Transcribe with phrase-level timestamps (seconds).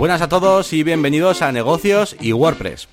[0.00, 2.88] Buenas a todos y bienvenidos a Negocios y WordPress.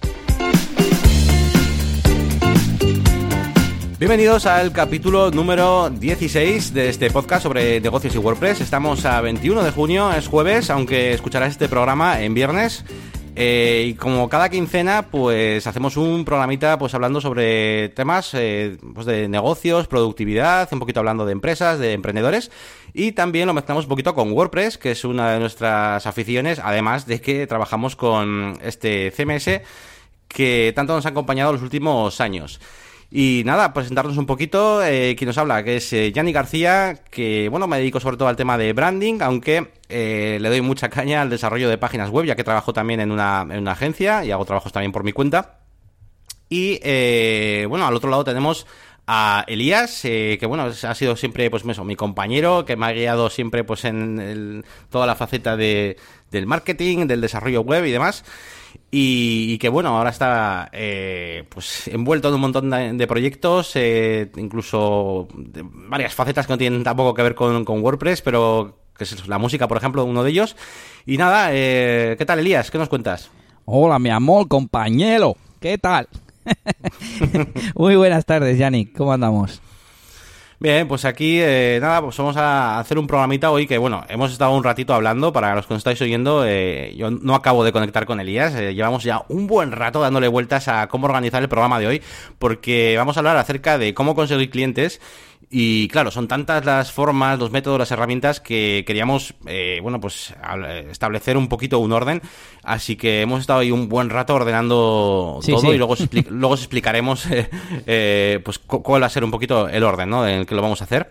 [3.98, 8.60] Bienvenidos al capítulo número 16 de este podcast sobre negocios y WordPress.
[8.60, 12.84] Estamos a 21 de junio, es jueves, aunque escucharás este programa en viernes.
[13.40, 19.06] Eh, y como cada quincena, pues hacemos un programita pues hablando sobre temas eh, pues
[19.06, 22.50] de negocios, productividad, un poquito hablando de empresas, de emprendedores.
[22.96, 27.06] Y también lo mezclamos un poquito con WordPress, que es una de nuestras aficiones, además
[27.06, 29.62] de que trabajamos con este CMS
[30.28, 32.60] que tanto nos ha acompañado los últimos años.
[33.10, 37.48] Y nada, presentarnos un poquito, eh, quien nos habla, que es eh, Yanni García, que
[37.50, 41.22] bueno, me dedico sobre todo al tema de branding, aunque eh, le doy mucha caña
[41.22, 44.32] al desarrollo de páginas web, ya que trabajo también en una, en una agencia y
[44.32, 45.60] hago trabajos también por mi cuenta.
[46.50, 48.68] Y eh, bueno, al otro lado tenemos
[49.06, 53.30] a Elías, que bueno, ha sido siempre pues eso, mi compañero, que me ha guiado
[53.30, 55.96] siempre pues en el, toda la faceta de,
[56.30, 58.26] del marketing, del desarrollo web y demás.
[58.90, 65.28] Y, que bueno, ahora está eh, pues envuelto en un montón de, proyectos, eh, incluso
[65.90, 69.38] varias facetas que no tienen tampoco que ver con, con WordPress, pero que es la
[69.38, 70.56] música, por ejemplo, uno de ellos.
[71.06, 72.72] Y nada, eh, ¿qué tal Elías?
[72.72, 73.30] ¿Qué nos cuentas?
[73.66, 75.36] Hola, mi amor, compañero.
[75.60, 76.08] ¿Qué tal?
[77.76, 78.96] Muy buenas tardes, Yannick.
[78.96, 79.62] ¿Cómo andamos?
[80.60, 84.32] Bien, pues aquí eh, nada, pues vamos a hacer un programita hoy que, bueno, hemos
[84.32, 87.72] estado un ratito hablando, para los que nos estáis oyendo, eh, yo no acabo de
[87.72, 91.48] conectar con Elías, eh, llevamos ya un buen rato dándole vueltas a cómo organizar el
[91.48, 92.02] programa de hoy,
[92.40, 95.00] porque vamos a hablar acerca de cómo conseguir clientes
[95.50, 100.34] y claro, son tantas las formas, los métodos, las herramientas que queríamos, eh, bueno, pues
[100.92, 102.22] establecer un poquito un orden.
[102.64, 105.68] Así que hemos estado ahí un buen rato ordenando Sí, todo sí.
[105.70, 107.50] y luego os, luego os explicaremos, eh,
[107.86, 110.28] eh, pues cu- cuál va a ser un poquito el orden, ¿no?
[110.28, 111.10] En el que lo vamos a hacer.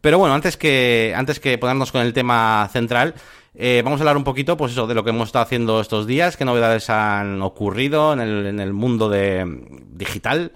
[0.00, 3.14] Pero bueno, antes que antes que ponernos con el tema central.
[3.54, 6.06] eh, vamos a hablar un poquito, pues eso, de lo que hemos estado haciendo estos
[6.06, 9.44] días, qué novedades han ocurrido en el, en el mundo de
[9.90, 10.52] digital.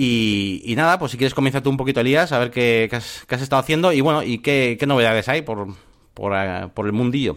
[0.00, 2.94] Y, y nada, pues si quieres comienza tú un poquito, Elías, a ver qué, qué
[2.94, 5.74] has, estado haciendo y bueno, y qué, novedades hay por,
[6.14, 7.36] por, eh, por el mundillo.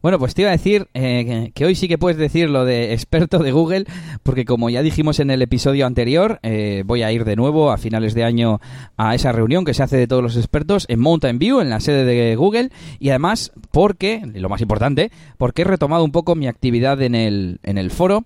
[0.00, 2.92] Bueno, pues te iba a decir eh, que- hoy sí que puedes decir lo de
[2.92, 3.84] experto de Google,
[4.22, 7.78] porque como ya dijimos en el episodio anterior, eh, voy a ir de nuevo a
[7.78, 8.60] finales de año
[8.96, 11.80] a esa reunión que se hace de todos los expertos en Mountain View, en la
[11.80, 12.70] sede de Google,
[13.00, 17.58] y además porque, lo más importante, porque he retomado un poco mi actividad en el,
[17.64, 18.24] en el foro.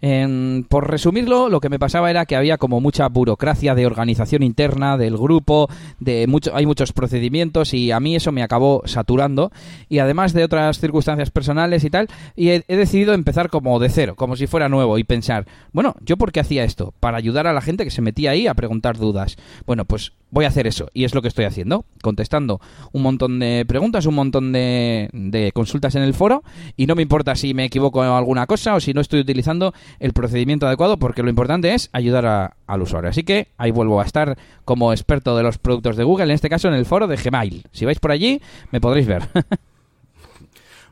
[0.00, 4.44] En- por resumirlo, lo que me pasaba era que había como mucha burocracia de organización
[4.44, 9.50] interna del grupo, de mucho, hay muchos procedimientos y a mí eso me acabó saturando
[9.88, 13.88] y además de otras circunstancias personales y tal, y he, he decidido empezar como de
[13.88, 16.94] cero, como si fuera nuevo y pensar, bueno, ¿yo por qué hacía esto?
[17.00, 19.36] Para ayudar a la gente que se metía ahí a preguntar dudas.
[19.66, 22.60] Bueno, pues voy a hacer eso y es lo que estoy haciendo, contestando
[22.92, 26.42] un montón de preguntas, un montón de, de consultas en el foro
[26.76, 29.72] y no me importa si me equivoco en alguna cosa o si no estoy utilizando
[30.00, 33.08] el procedimiento adecuado porque lo importante es ayudar a- al usuario.
[33.10, 36.48] Así que ahí vuelvo a estar como experto de los productos de Google, en este
[36.50, 37.64] caso en el foro de Gmail.
[37.72, 38.40] Si vais por allí
[38.70, 39.28] me podréis ver.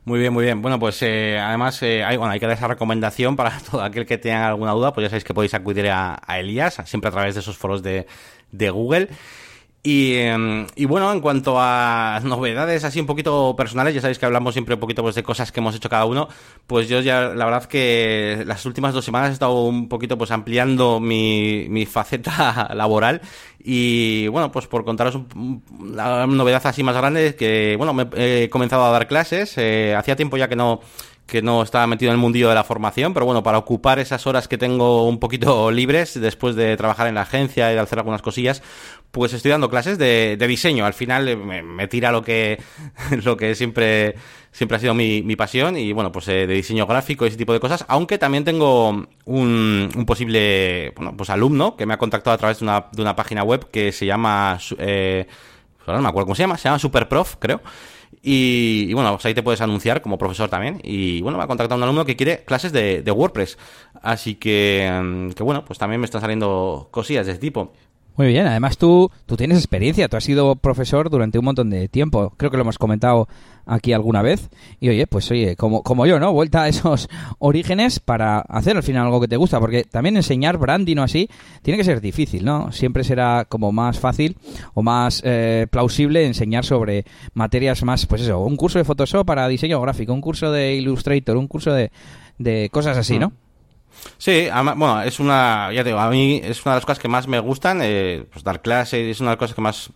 [0.04, 0.62] Muy bien, muy bien.
[0.62, 4.06] Bueno, pues eh, además eh, hay, bueno, hay que dar esa recomendación para todo aquel
[4.06, 7.10] que tenga alguna duda, pues ya sabéis que podéis acudir a, a Elías, siempre a
[7.10, 8.06] través de esos foros de,
[8.52, 9.08] de Google.
[9.82, 14.26] Y, eh, y bueno, en cuanto a novedades así un poquito personales, ya sabéis que
[14.26, 16.26] hablamos siempre un poquito pues, de cosas que hemos hecho cada uno,
[16.66, 20.32] pues yo ya la verdad que las últimas dos semanas he estado un poquito pues
[20.32, 23.20] ampliando mi, mi faceta laboral
[23.60, 28.50] y bueno, pues por contaros un- una novedad así más grande, que bueno, me he
[28.50, 30.80] comenzado a dar clases, eh, hacía tiempo ya que no
[31.26, 34.26] que no estaba metido en el mundillo de la formación, pero bueno, para ocupar esas
[34.26, 37.98] horas que tengo un poquito libres después de trabajar en la agencia y de hacer
[37.98, 38.62] algunas cosillas,
[39.10, 40.86] pues estoy dando clases de, diseño.
[40.86, 42.62] Al final eh, me, tira lo que,
[43.24, 44.14] lo que siempre,
[44.52, 47.52] siempre ha sido mi, pasión y bueno, pues eh, de diseño gráfico y ese tipo
[47.52, 48.90] de cosas, aunque también tengo
[49.24, 53.02] un, un posible, bueno, pues alumno que me ha contactado a través de una, de
[53.02, 55.26] una página web que se llama, eh,
[55.86, 57.60] no me acuerdo cómo se llama, se llama Superprof, creo.
[58.22, 60.80] Y, bueno, pues ahí te puedes anunciar como profesor también.
[60.82, 63.58] Y bueno, me ha contactado un alumno que quiere clases de, de WordPress.
[64.02, 67.72] Así que, mm, que bueno, pues también me están saliendo cosillas de ese tipo.
[68.16, 71.86] Muy bien, además tú, tú tienes experiencia, tú has sido profesor durante un montón de
[71.88, 73.28] tiempo, creo que lo hemos comentado
[73.66, 74.48] aquí alguna vez,
[74.80, 76.32] y oye, pues oye, como, como yo, ¿no?
[76.32, 80.56] Vuelta a esos orígenes para hacer al final algo que te gusta, porque también enseñar
[80.56, 81.28] branding o así
[81.60, 82.72] tiene que ser difícil, ¿no?
[82.72, 84.38] Siempre será como más fácil
[84.72, 87.04] o más eh, plausible enseñar sobre
[87.34, 91.36] materias más, pues eso, un curso de Photoshop para diseño gráfico, un curso de Illustrator,
[91.36, 91.90] un curso de,
[92.38, 93.32] de cosas así, ¿no?
[94.18, 97.08] Sí, bueno, es una, ya te digo, a mí es una de las cosas que
[97.08, 99.90] más me gustan, eh, pues dar clases, es una de las cosas que más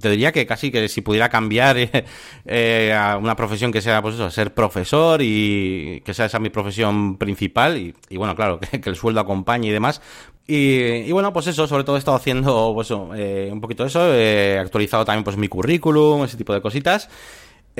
[0.00, 1.76] te diría que casi que si pudiera cambiar
[2.46, 6.50] eh, a una profesión que sea, pues eso, ser profesor y que sea esa mi
[6.50, 10.00] profesión principal y, bueno, claro, que, el sueldo acompañe y demás.
[10.46, 14.58] Y, bueno, pues eso, sobre todo he estado haciendo pues, eh, un poquito eso, he
[14.58, 17.10] actualizado también pues mi currículum, ese tipo de cositas.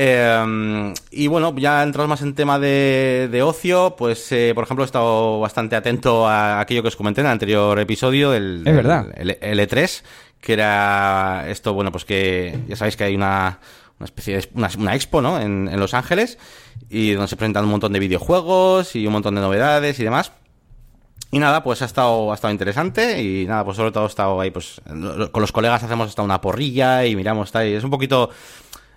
[0.00, 4.86] Eh, y bueno, ya entramos más en tema de, ocio, pues eh, por ejemplo he
[4.86, 9.06] estado bastante atento a aquello que os comenté en el anterior episodio, el, es verdad.
[9.16, 10.02] el, E3,
[10.40, 13.58] que era esto, bueno, pues que ya sabéis que hay una,
[13.98, 15.40] una especie de una, expo, ¿no?
[15.40, 16.38] En, en, Los Ángeles
[16.88, 20.30] y donde se presentan un montón de videojuegos y un montón de novedades y demás.
[21.32, 24.40] Y nada, pues ha estado, ha estado interesante y nada, pues sobre todo he estado
[24.40, 24.80] ahí, pues
[25.32, 28.30] con los colegas hacemos hasta una porrilla y miramos, está ahí, es un poquito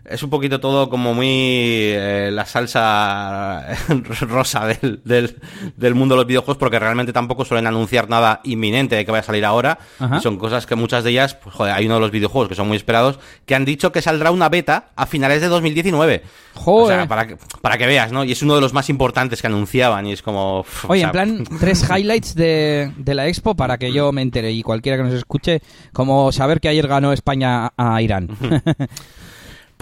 [0.06, 3.68] es un poquito todo como muy eh, la salsa
[4.22, 9.06] rosa del, del, mundo de los videojuegos porque realmente tampoco suelen anunciar nada inminente de
[9.06, 9.78] que vaya a salir ahora.
[10.22, 12.68] son cosas que muchas de ellas, pues joder, hay uno de los videojuegos que son
[12.68, 16.24] muy esperados que han dicho que saldrá una beta a finales de 2019.
[16.56, 16.96] Joder.
[16.96, 18.24] O sea, para que, para que veas, ¿no?
[18.24, 20.66] Y es uno de los más importantes que anunciaban y es como...
[20.88, 24.64] Oye, en plan, tres highlights de, de la expo para que yo me entere y
[24.64, 25.62] cualquiera que nos escuche,
[25.94, 28.30] como saber que ayer ganó España a Irán.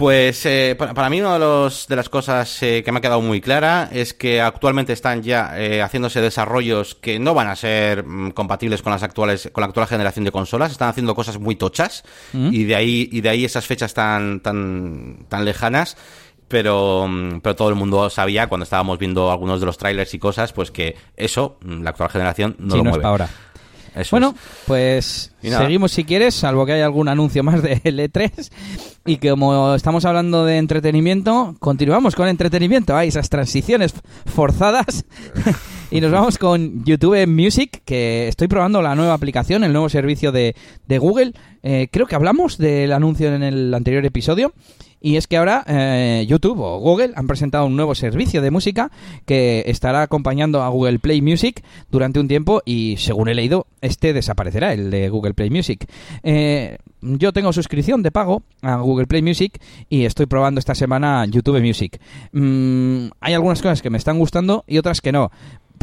[0.00, 3.20] Pues eh, para, mí una de, los, de las cosas eh, que me ha quedado
[3.20, 8.06] muy clara es que actualmente están ya eh, haciéndose desarrollos que no van a ser
[8.06, 10.72] mm, compatibles con las actuales con la actual generación de consolas.
[10.72, 12.02] Están haciendo cosas muy tochas
[12.32, 12.48] mm.
[12.50, 15.98] y de ahí y de ahí esas fechas tan tan tan lejanas.
[16.48, 20.18] Pero, mm, pero todo el mundo sabía cuando estábamos viendo algunos de los trailers y
[20.18, 23.04] cosas, pues que eso, la actual generación, no lo mueve.
[23.04, 23.28] ahora
[24.10, 24.34] bueno,
[24.66, 28.50] pues seguimos si quieres, salvo que haya algún anuncio más de L3.
[29.06, 32.96] Y como estamos hablando de entretenimiento, continuamos con entretenimiento.
[32.96, 33.94] Hay esas transiciones
[34.26, 35.04] forzadas.
[35.90, 40.32] y nos vamos con YouTube Music, que estoy probando la nueva aplicación, el nuevo servicio
[40.32, 40.54] de,
[40.86, 41.32] de Google.
[41.62, 44.52] Eh, creo que hablamos del anuncio en el anterior episodio.
[45.00, 48.90] Y es que ahora eh, YouTube o Google han presentado un nuevo servicio de música
[49.24, 54.12] que estará acompañando a Google Play Music durante un tiempo y según he leído, este
[54.12, 55.86] desaparecerá, el de Google Play Music.
[56.22, 61.24] Eh, yo tengo suscripción de pago a Google Play Music y estoy probando esta semana
[61.26, 61.98] YouTube Music.
[62.32, 65.30] Mm, hay algunas cosas que me están gustando y otras que no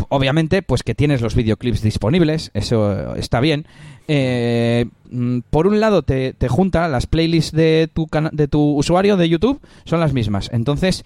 [0.10, 3.66] obviamente, pues que tienes los videoclips disponibles, eso está bien.
[4.08, 9.18] Eh, mm, por un lado, te, te, junta las playlists de tu, de tu usuario
[9.18, 10.50] de YouTube, son las mismas.
[10.54, 11.04] Entonces,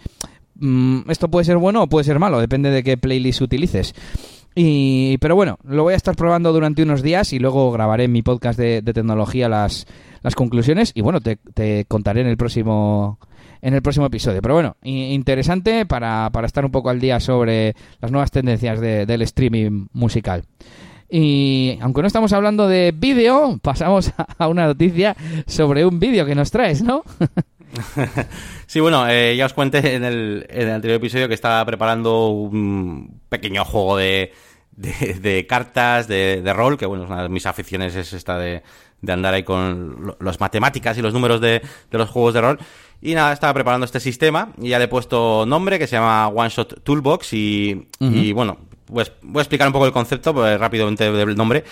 [0.55, 3.95] mm, esto puede ser bueno o puede ser malo, depende de qué playlist utilices.
[4.53, 8.11] Y, pero bueno, lo voy a estar probando durante unos días y luego grabaré en
[8.11, 9.87] mi podcast de, tecnología las,
[10.21, 10.91] las conclusiones.
[10.93, 13.17] Y bueno, te contaré en el próximo
[13.61, 14.41] en el próximo episodio.
[14.41, 19.21] Pero bueno, interesante para, para estar un poco al día sobre las nuevas tendencias del
[19.21, 20.43] streaming musical.
[21.13, 25.15] Y aunque no estamos hablando de vídeo, pasamos a una noticia
[25.45, 27.03] sobre un vídeo que nos traes, ¿no?
[28.65, 32.29] sí, bueno, eh, ya os cuente en el, en el anterior episodio que estaba preparando
[32.29, 34.33] un pequeño juego de,
[34.71, 38.63] de, cartas, de, de, rol, que bueno, una de mis aficiones es esta de,
[39.01, 41.61] de andar ahí con las matemáticas y los números de,
[41.91, 42.59] de los juegos de rol.
[43.01, 46.27] Y nada, estaba preparando este sistema y ya le he puesto nombre que se llama
[46.27, 50.59] One Shot Toolbox y, y bueno, pues voy a explicar un poco el concepto pues,
[50.59, 51.63] rápidamente del nombre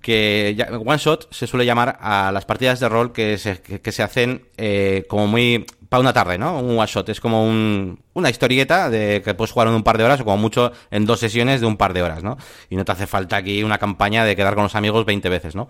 [0.00, 4.02] que One Shot se suele llamar a las partidas de rol que se, que, se
[4.02, 6.58] hacen eh, como muy para una tarde, ¿no?
[6.58, 9.96] Un one shot es como un, una historieta de que puedes jugar en un par
[9.96, 12.36] de horas o como mucho en dos sesiones de un par de horas, ¿no?
[12.68, 15.54] Y no te hace falta aquí una campaña de quedar con los amigos 20 veces,
[15.54, 15.68] ¿no?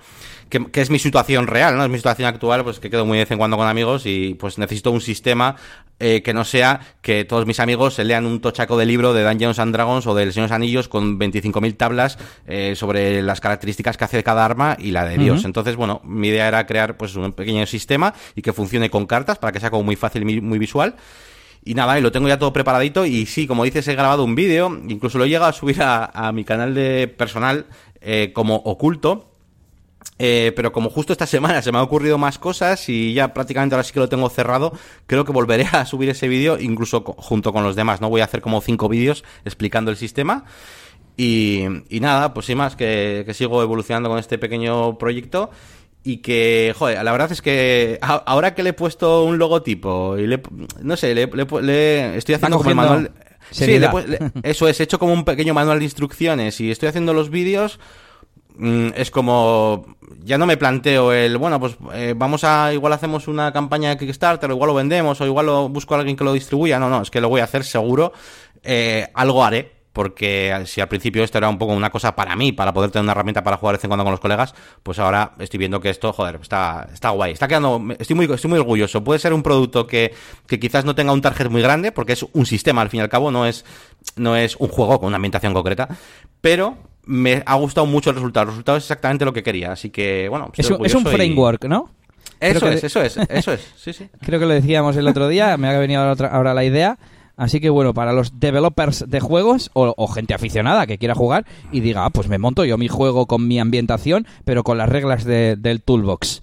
[0.48, 1.84] Que, que, es mi situación real, ¿no?
[1.84, 4.34] Es mi situación actual, pues que quedo muy de vez en cuando con amigos y
[4.34, 5.56] pues necesito un sistema
[6.00, 9.24] eh, que no sea que todos mis amigos se lean un tochaco de libro de
[9.24, 13.40] Dungeons and Dragons o del Señor de los Anillos con 25.000 tablas eh, sobre las
[13.40, 15.44] características que hace cada arma y la de Dios.
[15.44, 19.38] Entonces, bueno, mi idea era crear pues un pequeño sistema y que funcione con cartas
[19.38, 20.94] para que sea como muy fácil y muy visual.
[21.64, 23.04] Y nada, y lo tengo ya todo preparadito.
[23.04, 24.70] Y sí, como dices, he grabado un vídeo.
[24.88, 27.66] Incluso lo he llegado a subir a, mi canal de personal
[28.00, 29.30] eh, como oculto.
[30.18, 33.76] Eh, pero como justo esta semana se me han ocurrido más cosas y ya prácticamente
[33.76, 34.72] ahora sí que lo tengo cerrado,
[35.06, 38.00] creo que volveré a subir ese vídeo incluso junto con los demás.
[38.00, 40.44] No voy a hacer como cinco vídeos explicando el sistema.
[41.20, 45.50] Y, nada, pues sin más, que, que sigo evolucionando con este pequeño proyecto
[46.04, 50.26] y que, joder, la verdad es que ahora que le he puesto un logotipo y
[50.26, 50.40] le,
[50.80, 53.12] no sé, le, estoy haciendo como el manual...
[53.50, 53.80] Sí,
[54.42, 57.80] eso es, he hecho como un pequeño manual de instrucciones y estoy haciendo los vídeos
[58.58, 59.86] es como
[60.24, 63.98] ya no me planteo el bueno pues eh, vamos a igual hacemos una campaña de
[63.98, 66.90] Kickstarter o igual lo vendemos o igual lo busco a alguien que lo distribuya no
[66.90, 68.12] no es que lo voy a hacer seguro
[68.62, 72.52] eh, algo haré porque si al principio esto era un poco una cosa para mí,
[72.52, 75.00] para poder tener una herramienta para jugar de vez en cuando con los colegas, pues
[75.00, 77.32] ahora estoy viendo que esto, joder, está, está guay.
[77.32, 79.02] Está quedando, estoy muy, estoy muy orgulloso.
[79.02, 80.14] Puede ser un producto que,
[80.46, 83.02] que quizás no tenga un target muy grande, porque es un sistema al fin y
[83.02, 83.64] al cabo, no es,
[84.14, 85.88] no es un juego con una ambientación concreta,
[86.40, 86.76] pero
[87.08, 88.44] me ha gustado mucho el resultado.
[88.44, 90.52] El resultado es exactamente lo que quería, así que, bueno.
[90.56, 91.90] Es, un, es un framework, ¿no?
[92.38, 94.08] Eso es, eso es, eso es, sí, sí.
[94.20, 96.98] Creo que lo decíamos el otro día, me ha venido ahora la idea.
[97.36, 101.80] Así que bueno, para los developers de juegos o, gente aficionada que quiera jugar y
[101.80, 105.24] diga, ah, pues me monto yo mi juego con mi ambientación, pero con las reglas
[105.24, 106.42] del toolbox.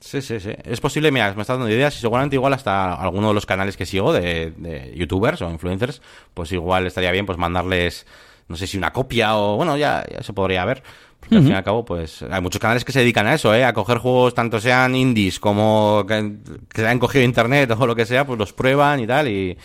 [0.00, 0.50] Sí, sí, sí.
[0.64, 3.76] Es posible, mira, me estás dando ideas y seguramente igual hasta alguno de los canales
[3.76, 6.02] que sigo de, youtubers o influencers,
[6.34, 8.04] pues igual estaría bien pues mandarles,
[8.52, 10.82] no sé si una copia o, bueno, ya, ya se podría ver.
[11.18, 13.54] Porque al fin y al cabo, pues hay muchos canales que se dedican a eso,
[13.54, 13.64] ¿eh?
[13.64, 16.34] A coger juegos, tanto sean indies como que,
[16.74, 19.28] se han cogido internet o lo que sea, pues los prueban y tal.
[19.28, 19.56] Y,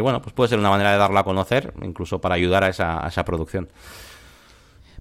[0.00, 3.04] bueno, pues puede ser una manera de darlo a conocer, incluso para ayudar a esa,
[3.04, 3.68] a esa producción.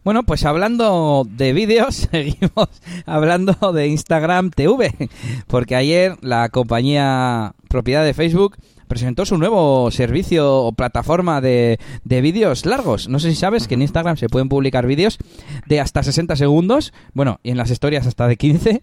[0.04, 2.70] Bueno, pues hablando de vídeos, seguimos
[3.06, 4.96] hablando de Instagram TV,
[5.48, 8.56] porque ayer la compañía propiedad de Facebook
[8.88, 13.08] presentó su nuevo servicio o plataforma de, de vídeos largos.
[13.10, 15.18] No sé si sabes que en Instagram se pueden publicar vídeos
[15.68, 18.82] de hasta 60 segundos, bueno, y en las historias hasta de 15.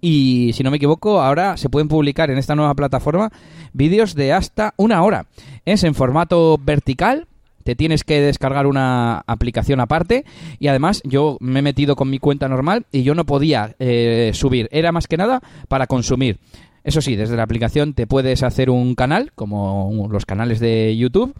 [0.00, 3.30] Y si no me equivoco, ahora se pueden publicar en esta nueva plataforma
[3.72, 5.26] vídeos de hasta una hora.
[5.64, 7.26] Es en formato vertical,
[7.64, 10.24] te tienes que descargar una aplicación aparte
[10.58, 14.30] y además yo me he metido con mi cuenta normal y yo no podía eh,
[14.32, 16.38] subir, era más que nada para consumir.
[16.84, 21.34] Eso sí, desde la aplicación te puedes hacer un canal, como los canales de YouTube,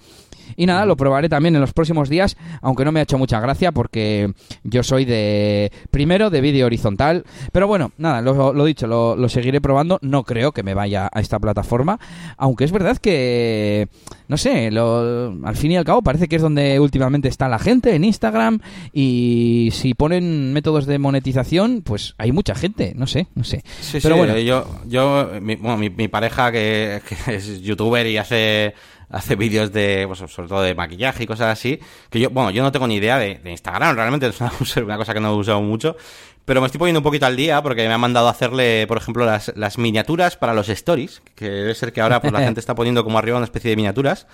[0.57, 3.41] y nada, lo probaré también en los próximos días, aunque no me ha hecho mucha
[3.41, 4.33] gracia porque
[4.65, 7.25] yo soy de, primero, de vídeo horizontal.
[7.53, 9.99] Pero bueno, nada, lo, dicho, lo, seguiré probando.
[10.03, 11.99] No creo que me vaya a esta plataforma,
[12.37, 13.89] aunque es verdad que,
[14.29, 17.95] no sé, al fin y al cabo parece que es donde últimamente está la gente,
[17.95, 18.61] en Instagram,
[18.93, 23.63] y si ponen métodos de monetización, pues hay mucha gente, no sé, no sé.
[24.03, 28.75] Pero bueno, yo, yo mi, mi, pareja que es youtuber y hace
[29.11, 32.63] hace vídeos de, pues, sobre todo de maquillaje y cosas así, que yo, bueno, yo
[32.63, 34.27] no tengo ni idea de, Instagram, realmente
[34.61, 35.97] es una, cosa que no he usado mucho,
[36.45, 38.97] pero me estoy poniendo un poquito al día porque me han mandado a hacerle, por
[38.97, 42.61] ejemplo, las, las miniaturas para los stories, que debe ser que ahora pues, la gente
[42.61, 44.27] está poniendo como arriba una especie de miniaturas,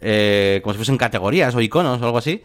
[0.00, 2.42] eh, como si fuesen categorías o iconos o algo así.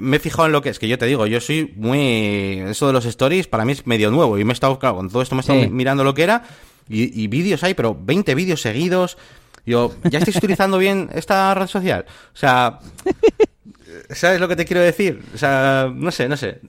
[0.00, 2.62] Me he fijado en lo que es, que yo te digo, yo soy muy...
[2.66, 5.08] Eso de los stories para mí es medio nuevo y me he estado, claro, con
[5.08, 6.42] todo esto me he estado mirando lo que era
[6.88, 9.16] y, y vídeos hay, pero 20 vídeos seguidos,
[9.66, 12.06] yo, ¿ya estáis utilizando bien esta red social?
[12.08, 12.78] O sea,
[14.10, 15.22] ¿sabes lo que te quiero decir?
[15.34, 16.60] O sea, no sé, no sé.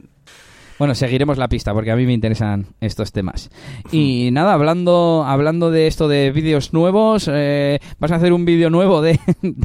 [0.80, 3.50] Bueno, seguiremos la pista porque a mí me interesan estos temas.
[3.92, 8.70] Y nada, hablando, hablando de esto de vídeos nuevos, eh, ¿vas a hacer un vídeo
[8.70, 9.20] nuevo de,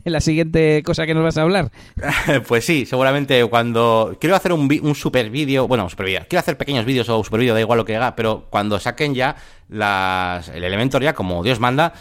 [0.04, 1.70] la siguiente cosa que nos vas a hablar?
[2.48, 4.16] pues sí, seguramente cuando...
[4.20, 7.40] Quiero hacer un, un super vídeo, bueno, super vídeo, quiero hacer pequeños vídeos o super
[7.40, 9.36] vídeo, da igual lo que haga, pero cuando saquen ya
[9.68, 11.92] las, el Elementor ya, como Dios manda,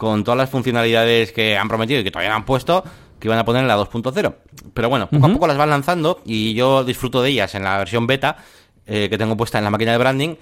[0.00, 2.82] con todas las funcionalidades que han prometido y que todavía no han puesto,
[3.18, 4.34] que iban a poner en la 2.0.
[4.72, 7.76] Pero bueno, poco a poco las van lanzando y yo disfruto de ellas en la
[7.76, 8.38] versión beta
[8.86, 10.36] eh, que tengo puesta en la máquina de branding.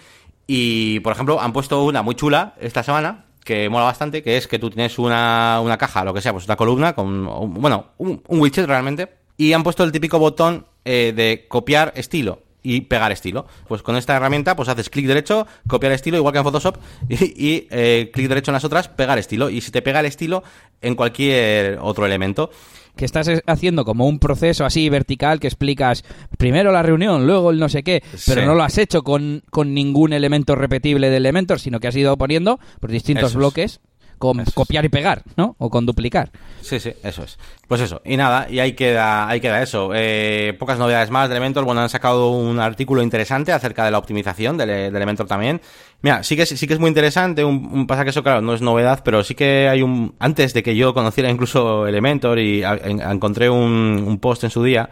[0.46, 4.46] Y, por ejemplo, han puesto una muy chula esta semana, que mola bastante, que es
[4.46, 8.22] que tú tienes una, una caja, lo que sea, pues una columna con, bueno, un,
[8.28, 13.46] widget realmente, y han puesto el típico botón eh, de copiar estilo y pegar estilo.
[13.66, 17.66] Pues con esta herramienta, pues haces clic derecho, copiar estilo, igual que en Photoshop, y,
[17.70, 19.50] eh, clic derecho en las otras, pegar estilo.
[19.50, 20.42] Y si te pega el estilo
[20.80, 22.50] en cualquier otro elemento.
[22.96, 26.04] Que estás haciendo como un proceso así vertical que explicas
[26.36, 29.72] primero la reunión, luego el no sé qué, pero no lo has hecho con, con,
[29.72, 33.80] ningún elemento repetible de elementos, sino que has ido poniendo por distintos bloques
[34.18, 35.56] con copiar y pegar, ¿no?
[35.58, 36.30] O con duplicar.
[36.60, 37.38] Sí, sí, eso es.
[37.66, 39.90] Pues eso, y nada, y ahí queda, ahí queda eso.
[39.94, 41.64] Eh, pocas novedades más de Elementor.
[41.64, 45.60] Bueno, han sacado un artículo interesante acerca de la optimización de, Elementor también.
[46.02, 48.54] Mira, sí que, sí que es muy interesante, un, un pasa que eso, claro, no
[48.54, 52.62] es novedad, pero sí que hay un, antes de que yo conociera incluso Elementor y
[52.62, 54.90] encontré un, un post en su día,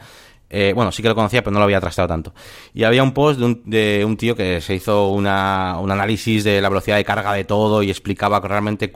[0.49, 2.33] eh, bueno, sí que lo conocía, pero no lo había trasteado tanto.
[2.73, 6.45] Y había un post de un, de un tío que se hizo una, un análisis
[6.45, 8.93] de la velocidad de carga de todo y explicaba que realmente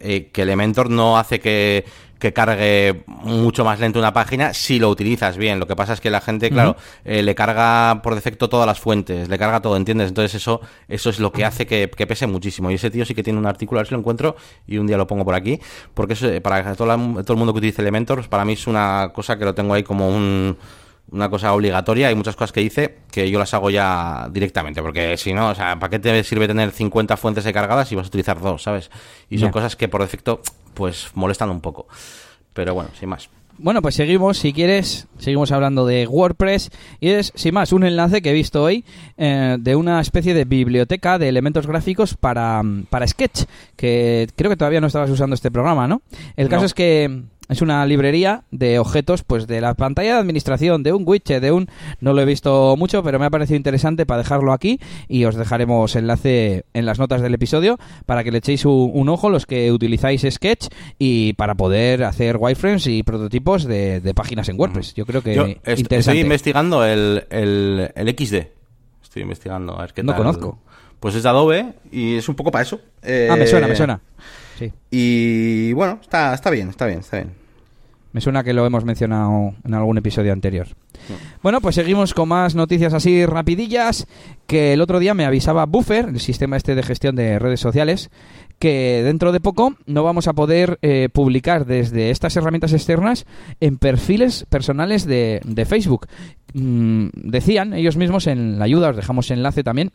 [0.00, 1.84] eh, que Elementor no hace que,
[2.18, 5.60] que, cargue mucho más lento una página si lo utilizas bien.
[5.60, 8.80] Lo que pasa es que la gente, claro, eh, le carga por defecto todas las
[8.80, 10.08] fuentes, le carga todo, ¿entiendes?
[10.08, 12.70] Entonces eso, eso es lo que hace que, que pese muchísimo.
[12.70, 14.34] Y ese tío sí que tiene un artículo, a ver si lo encuentro
[14.66, 15.60] y un día lo pongo por aquí,
[15.92, 16.86] porque eso, para todo,
[17.22, 19.82] todo el mundo que utilice Elementor, para mí es una cosa que lo tengo ahí
[19.82, 20.56] como un
[21.10, 22.08] una cosa obligatoria.
[22.08, 25.54] Hay muchas cosas que dice que yo las hago ya directamente, porque si no, o
[25.54, 28.62] sea, ¿para qué te sirve tener 50 fuentes de cargadas si vas a utilizar dos,
[28.62, 28.90] ¿sabes?
[29.30, 30.40] Y son cosas que por defecto,
[30.74, 31.86] pues molestan un poco.
[32.52, 33.28] Pero bueno, sin más.
[33.58, 36.70] Bueno, pues seguimos, si quieres, seguimos hablando de WordPress
[37.00, 38.84] y es, sin más, un enlace que he visto hoy
[39.16, 43.44] eh, de una especie de biblioteca de elementos gráficos para, para Sketch,
[43.74, 46.02] que creo que todavía no estabas usando este programa, ¿no?
[46.36, 50.82] El caso es que es una librería de objetos, pues de la pantalla de administración,
[50.82, 51.68] de un widget, de un...
[52.00, 55.36] No lo he visto mucho, pero me ha parecido interesante para dejarlo aquí y os
[55.36, 59.70] dejaremos enlace en las notas del episodio para que le echéis un, ojo los que
[59.70, 64.94] utilizáis Sketch y para poder hacer wireframes y prototipos de, páginas en WordPress.
[64.94, 65.96] Yo creo que interesante.
[65.96, 68.34] Estoy investigando el, el, XD.
[69.02, 70.58] Estoy investigando a ver qué No conozco.
[71.00, 72.80] Pues es de Adobe y es un poco para eso.
[73.02, 74.00] ah, me suena, me suena.
[74.90, 77.46] Y bueno, está, está bien, está bien, está bien.
[78.16, 80.68] Me suena que lo hemos mencionado en algún episodio anterior.
[81.42, 84.06] Bueno, pues seguimos con más noticias así rapidillas.
[84.46, 88.10] Que el otro día me avisaba Buffer, el sistema este de gestión de redes sociales,
[88.58, 93.26] que dentro de poco no vamos a poder eh, publicar desde estas herramientas externas
[93.60, 96.06] en perfiles personales de, Facebook.
[96.54, 99.92] Mm, decían ellos mismos en la ayuda, os dejamos enlace también,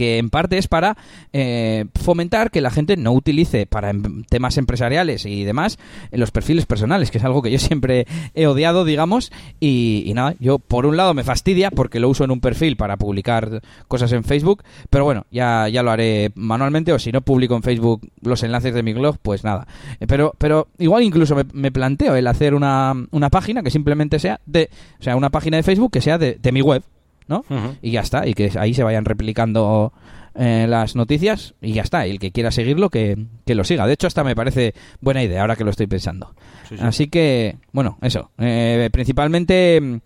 [0.00, 0.96] que en parte es para
[1.34, 5.78] eh, fomentar que la gente no utilice para em, temas empresariales y demás
[6.10, 9.30] los perfiles personales, que es algo que yo siempre he odiado, digamos,
[9.60, 12.96] y, nada, yo por un lado me fastidia porque lo uso en un perfil para
[12.96, 17.54] publicar cosas en Facebook, pero bueno, ya, ya lo haré manualmente o si no publico
[17.54, 19.66] en Facebook los enlaces de mi blog, pues nada.
[20.00, 24.40] Eh, pero, pero igual incluso me, planteo el hacer una, una página que simplemente sea
[24.46, 26.82] de, o sea, una página de Facebook que sea de mi web,
[27.30, 27.44] ¿no?
[27.80, 29.92] Y ya está, y que ahí se vayan replicando
[30.34, 32.06] eh, las noticias y ya está.
[32.06, 33.86] Y el que quiera seguirlo, que, lo siga.
[33.86, 36.34] De hecho, hasta me parece buena idea ahora que lo estoy pensando.
[36.80, 38.30] Así que, bueno, eso.
[38.38, 40.00] Eh, principalmente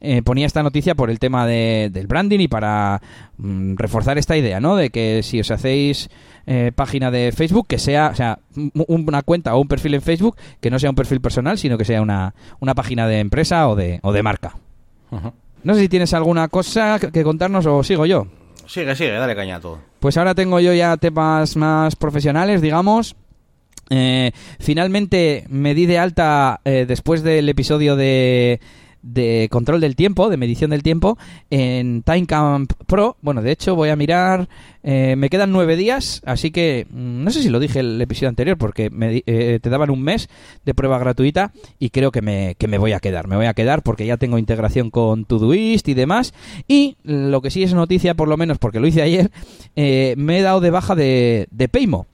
[0.00, 3.00] eh, ponía esta noticia por el tema de, del branding y para
[3.36, 4.76] mm, reforzar esta idea, ¿no?
[4.76, 6.10] De que si os hacéis
[6.74, 8.40] página de Facebook, que sea, o sea,
[8.88, 11.84] una cuenta o un perfil en Facebook, que no sea un perfil personal, sino que
[11.84, 14.56] sea una, una página de empresa o de, o de marca.
[15.62, 18.26] No sé si tienes alguna cosa que contarnos o sigo yo.
[18.66, 19.80] Sigue, sigue, dale caña a todo.
[19.98, 23.16] Pues ahora tengo yo ya temas más profesionales, digamos.
[23.90, 28.60] Eh, finalmente me di de alta eh, después del episodio de
[29.02, 31.18] de control del tiempo, de medición del tiempo,
[31.50, 33.16] en TimeCamp Pro.
[33.22, 34.48] Bueno, de hecho voy a mirar,
[34.82, 38.28] eh, me quedan nueve días, así que mm, no sé si lo dije el episodio
[38.28, 40.28] anterior, porque me, eh, te daban un mes
[40.64, 43.28] de prueba gratuita y creo que me, que me voy a quedar.
[43.28, 46.34] Me voy a quedar porque ya tengo integración con Todoist y demás.
[46.68, 49.30] Y lo que sí es noticia, por lo menos porque lo hice ayer,
[49.76, 52.06] eh, me he dado de baja de, de Paymo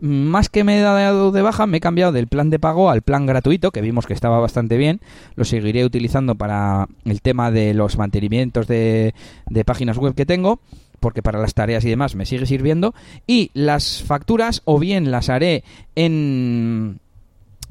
[0.00, 3.02] más que me he dado de baja, me he cambiado del plan de pago al
[3.02, 5.00] plan gratuito, que vimos que estaba bastante bien.
[5.36, 9.14] Lo seguiré utilizando para el tema de los mantenimientos de,
[9.48, 10.60] de páginas web que tengo
[11.00, 12.94] porque para las tareas y demás me sigue sirviendo.
[13.26, 15.62] Y las facturas o bien las haré
[15.96, 16.98] en,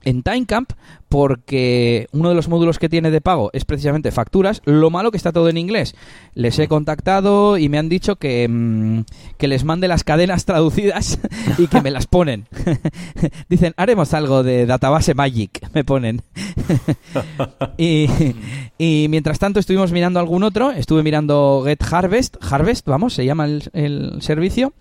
[0.03, 0.71] en Timecamp
[1.13, 4.63] porque uno de los módulos que tiene de pago es precisamente facturas.
[4.65, 5.93] Lo malo que está todo en inglés.
[6.33, 9.01] Les he contactado y me han dicho que, mm,
[9.37, 11.19] que les mande las cadenas traducidas
[11.59, 12.47] y que me las ponen.
[13.47, 16.23] Dicen, haremos algo de database Magic, me ponen.
[17.77, 18.07] y,
[18.79, 20.71] y, mientras tanto estuvimos mirando algún otro.
[20.71, 22.37] Estuve mirando Get Harvest.
[22.41, 24.73] Harvest, vamos, se llama el, servicio.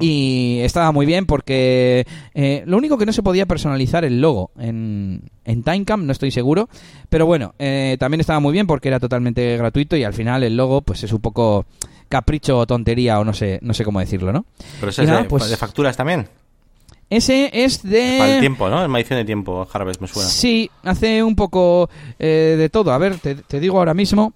[0.00, 4.50] Y estaba muy bien porque eh, lo único que no se podía personalizar el logo
[4.66, 6.68] en, en Timecamp, no estoy seguro.
[7.08, 10.56] Pero bueno, eh, también estaba muy bien porque era totalmente gratuito y al final el
[10.56, 11.66] logo pues es un poco
[12.08, 14.46] capricho o tontería o no sé, no sé cómo decirlo, ¿no?
[14.80, 16.28] Pero ese es de, pues de facturas también.
[17.08, 18.16] Ese es de...
[18.18, 18.82] Para el tiempo, ¿no?
[18.82, 20.28] Es medición de tiempo, Harvest, me suena.
[20.28, 22.92] Sí, hace un poco eh, de todo.
[22.92, 24.32] A ver, te, digo ahora mismo.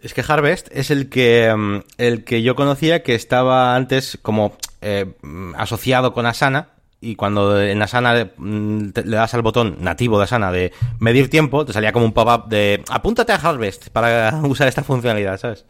[0.00, 4.54] Es que Harvest es el que, mm, el que yo conocía que estaba antes como
[4.80, 5.12] eh,
[5.56, 6.68] asociado con Asana
[7.00, 11.64] y cuando en Asana mm, le das al botón nativo de Asana de medir tiempo,
[11.64, 15.64] te salía como un pop-up de apúntate a Harvest para usar esta funcionalidad, ¿sabes?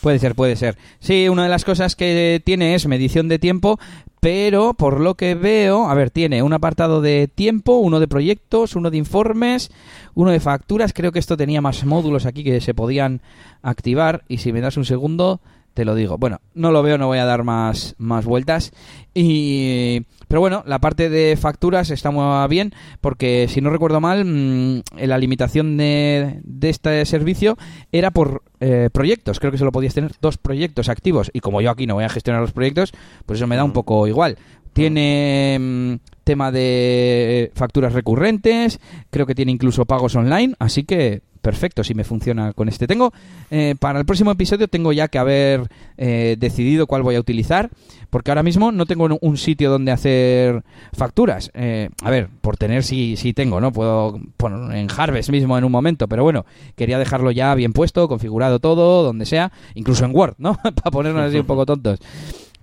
[0.00, 0.76] Puede ser, puede ser.
[0.98, 3.78] Sí, una de las cosas que tiene es medición de tiempo,
[4.18, 8.74] pero por lo que veo, a ver, tiene un apartado de tiempo, uno de proyectos,
[8.74, 9.70] uno de informes,
[10.14, 10.92] uno de facturas.
[10.92, 13.22] Creo que esto tenía más módulos aquí que se podían
[13.62, 14.24] activar.
[14.26, 15.40] Y si me das un segundo,
[15.74, 16.18] te lo digo.
[16.18, 18.72] Bueno, no lo veo, no voy a dar más, más vueltas.
[19.14, 24.24] Y, pero bueno, la parte de facturas está muy bien porque, si no recuerdo mal,
[24.24, 27.56] mm, la limitación de, de este servicio
[27.90, 29.40] era por eh, proyectos.
[29.40, 31.30] Creo que solo podías tener dos proyectos activos.
[31.32, 32.92] Y como yo aquí no voy a gestionar los proyectos,
[33.26, 34.38] pues eso me da un poco igual.
[34.72, 38.80] Tiene mm, tema de facturas recurrentes,
[39.10, 42.86] creo que tiene incluso pagos online, así que perfecto si me funciona con este.
[42.86, 43.12] Tengo,
[43.50, 47.68] eh, para el próximo episodio tengo ya que haber eh, decidido cuál voy a utilizar,
[48.08, 51.50] porque ahora mismo no tengo un sitio donde hacer facturas.
[51.54, 53.72] Eh, a ver, por tener sí, sí tengo, ¿no?
[53.72, 58.08] Puedo poner en Harvest mismo en un momento, pero bueno, quería dejarlo ya bien puesto,
[58.08, 60.54] configurado todo, donde sea, incluso en Word, ¿no?
[60.62, 61.98] para ponernos así un poco tontos.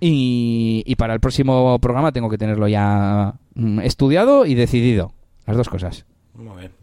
[0.02, 5.12] Y, y para el próximo programa tengo que tenerlo ya mm, estudiado y decidido.
[5.46, 6.06] Las dos cosas.
[6.34, 6.79] Muy bien.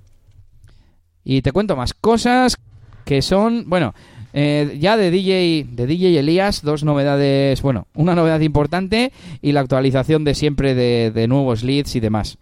[1.30, 2.56] Y te cuento más cosas
[3.04, 3.94] que son, bueno,
[4.32, 9.12] eh, ya de DJ, de DJ Elías, dos novedades, bueno, una novedad importante
[9.42, 12.38] y la actualización de siempre de, nuevos leads y demás.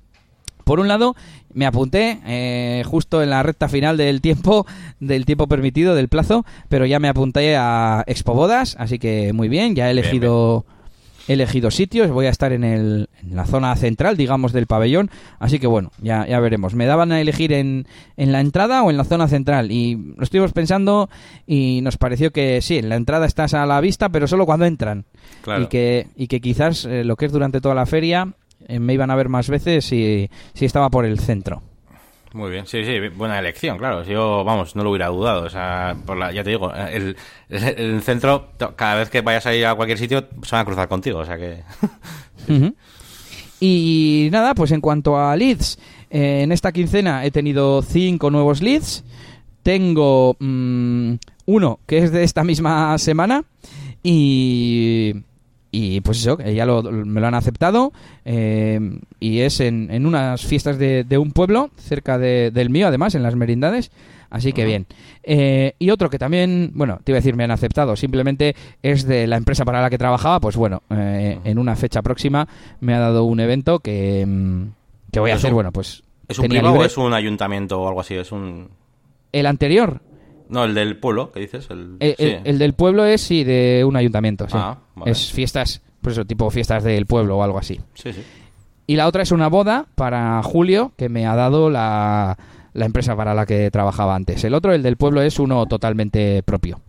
[0.64, 1.16] Por un lado,
[1.52, 4.68] me apunté eh, justo en la recta final del tiempo,
[5.00, 9.50] del tiempo permitido, del plazo, pero ya me apunté a Expo Bodas, así que muy
[9.50, 10.64] bien, ya he elegido
[11.28, 15.10] he elegido sitios, voy a estar en, el, en la zona central, digamos, del pabellón,
[15.40, 16.76] así que bueno, ya, ya veremos.
[16.76, 20.24] Me daban a elegir en, en la entrada o en la zona central y lo
[20.24, 21.10] estuvimos pensando
[21.48, 24.66] y nos pareció que sí, en la entrada estás a la vista, pero solo cuando
[24.66, 25.06] entran.
[25.60, 28.34] Y, que, y que quizás eh, lo que es durante toda la feria
[28.68, 31.62] eh, me iban a ver más veces si, si estaba por el centro.
[32.36, 34.04] Muy bien, sí, sí, buena elección, claro.
[34.04, 35.44] Yo, vamos, no lo hubiera dudado.
[35.44, 37.16] O sea, por la, ya te digo, el,
[37.48, 40.90] el, centro, cada vez que vayas a ir a cualquier sitio, se van a cruzar
[40.90, 41.64] contigo, o sea que...
[43.62, 48.62] Y nada, pues en cuanto a leads, eh, en esta quincena he tenido cinco nuevos
[48.62, 49.06] leads.
[49.64, 51.14] Tengo mm,
[51.46, 53.46] uno que es de esta misma semana
[54.04, 55.24] y
[55.76, 57.92] y pues eso, ya lo, me lo han aceptado
[58.24, 58.80] eh,
[59.20, 63.14] y es en, en unas fiestas de, de, un pueblo cerca de, del mío, además,
[63.14, 63.92] en las merindades.
[64.30, 64.86] Así que bien.
[65.24, 69.06] Eh, y otro que también, bueno, te iba a decir, me han aceptado, simplemente es
[69.06, 72.48] de la empresa para la que trabajaba, pues bueno, eh, en una fecha próxima
[72.80, 74.64] me ha dado un evento que, mm,
[75.12, 76.04] que voy a hacer, bueno, pues...
[76.30, 78.16] ¿Es un privado o es un ayuntamiento o algo así?
[78.16, 78.70] Es un...
[79.34, 80.02] El anterior,
[80.50, 81.68] no, el del pueblo, ¿qué dices?
[81.70, 84.58] El, el, del pueblo es, sí, de un ayuntamiento, sí.
[84.58, 87.80] Ah, es fiestas, pues eso, tipo fiestas del pueblo o algo así.
[87.94, 88.24] Sí, sí.
[88.88, 92.38] Y la otra es una boda para julio que me ha dado la,
[92.74, 94.44] la empresa para la que trabajaba antes.
[94.44, 96.80] El otro, el del pueblo, es uno totalmente propio.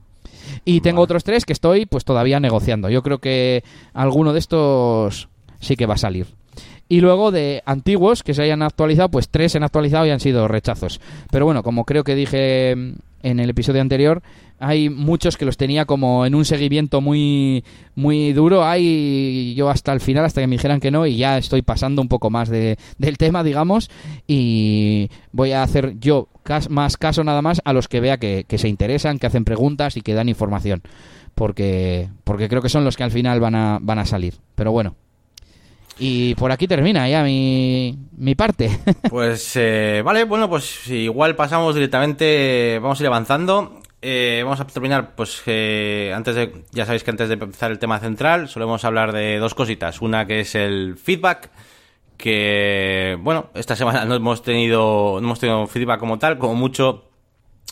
[0.65, 2.91] Y tengo otros tres que estoy pues todavía negociando.
[2.91, 3.65] Yo creo que
[3.95, 5.29] alguno de estos
[5.61, 6.27] sí que va a salir.
[6.89, 10.21] Y luego de antiguos que se hayan actualizado, pues tres se han actualizado y han
[10.21, 11.01] sido rechazos.
[11.31, 12.95] Pero bueno, como creo que dije
[13.27, 14.23] en el episodio anterior,
[14.61, 17.65] hay muchos que los tenía como en un seguimiento muy
[17.97, 18.65] muy duro.
[18.65, 22.01] Hay yo hasta el final, hasta que me dijeran que no, y ya estoy pasando
[22.01, 23.91] un poco más de, del tema, digamos,
[24.29, 26.29] y voy a hacer yo
[26.71, 29.97] más caso nada más a los que vea que, que se interesan, que hacen preguntas
[29.97, 30.83] y que dan información.
[31.35, 34.35] Porque, porque creo que son los que al final van a, van a salir.
[34.55, 34.95] Pero bueno,
[35.99, 38.79] y por aquí termina ya mi, mi parte.
[39.11, 43.81] Pues eh, vale, bueno, pues igual pasamos directamente, vamos a ir avanzando.
[44.03, 47.79] Eh, vamos a terminar, pues eh, antes de, ya sabéis que antes de empezar el
[47.79, 50.03] tema central, solemos hablar de dos cositas.
[50.03, 51.51] Una que es el feedback,
[52.17, 57.05] que bueno, esta semana no hemos tenido, no hemos tenido feedback como tal, como mucho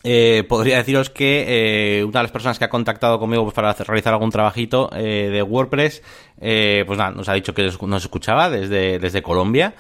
[0.07, 3.73] eh, podría deciros que eh, una de las personas que ha contactado conmigo pues, para
[3.73, 6.03] realizar algún trabajito eh, de WordPress,
[6.43, 9.75] eh, pues nada, nos ha dicho que nos escuchaba desde, desde Colombia.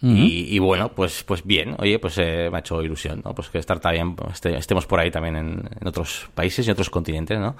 [0.00, 3.34] y, bueno, pues, pues bien, oye, pues me ha hecho ilusión, ¿no?
[3.34, 6.88] Pues que estar también, pues, estemos por ahí también en, en otros países y otros
[6.88, 7.56] continentes, ¿no?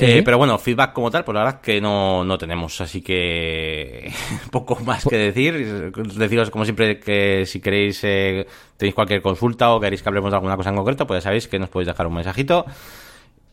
[0.00, 4.12] Eh, pero bueno, feedback como tal, pues la verdad que no, no tenemos, así que
[4.50, 5.92] poco más que decir.
[5.92, 10.36] Deciros, como siempre, que si queréis, eh, tenéis cualquier consulta o queréis que hablemos de
[10.36, 12.64] alguna cosa en concreto, pues ya sabéis que nos podéis dejar un mensajito.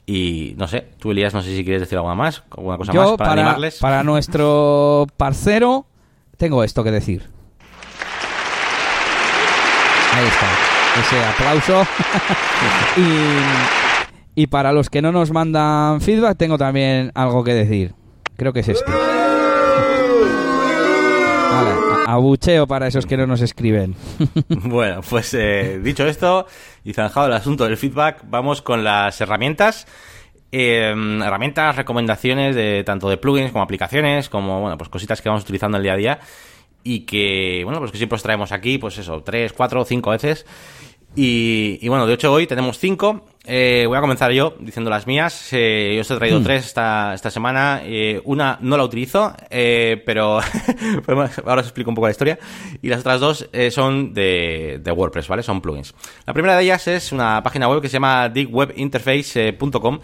[0.06, 3.12] Y no sé, tú Elías, no sé si quieres decir alguna más, alguna cosa más
[3.14, 3.80] para, animarles.
[3.80, 5.88] Para nuestro parcero,
[6.38, 7.28] tengo esto que decir.
[10.14, 10.48] Ahí está,
[11.02, 11.88] ese aplauso.
[12.98, 13.85] y
[14.36, 17.94] y para los que no nos mandan feedback, tengo también algo que decir.
[18.36, 18.92] Creo que es este.
[21.52, 21.72] Vale,
[22.06, 23.96] abucheo para esos que no nos escriben.
[24.50, 26.46] bueno, pues eh, dicho esto
[26.84, 29.88] y zanjado el asunto del feedback, vamos con las herramientas.
[30.52, 35.44] Em, herramientas, recomendaciones de tanto de plugins como aplicaciones, como bueno, pues cositas que vamos
[35.44, 36.20] utilizando el día a día
[36.84, 40.46] y que bueno, pues que siempre os traemos aquí, pues eso, tres, cuatro, cinco veces.
[41.16, 45.08] Y, y bueno, de hecho hoy tenemos cinco eh, voy a comenzar yo diciendo las
[45.08, 45.50] mías.
[45.52, 46.44] Eh, yo os he traído mm.
[46.44, 47.82] tres esta, esta semana.
[47.84, 50.40] Eh, una no la utilizo, eh, pero
[51.46, 52.40] ahora os explico un poco la historia.
[52.82, 55.44] Y las otras dos eh, son de, de, WordPress, ¿vale?
[55.44, 55.94] Son plugins.
[56.26, 60.00] La primera de ellas es una página web que se llama digwebinterface.com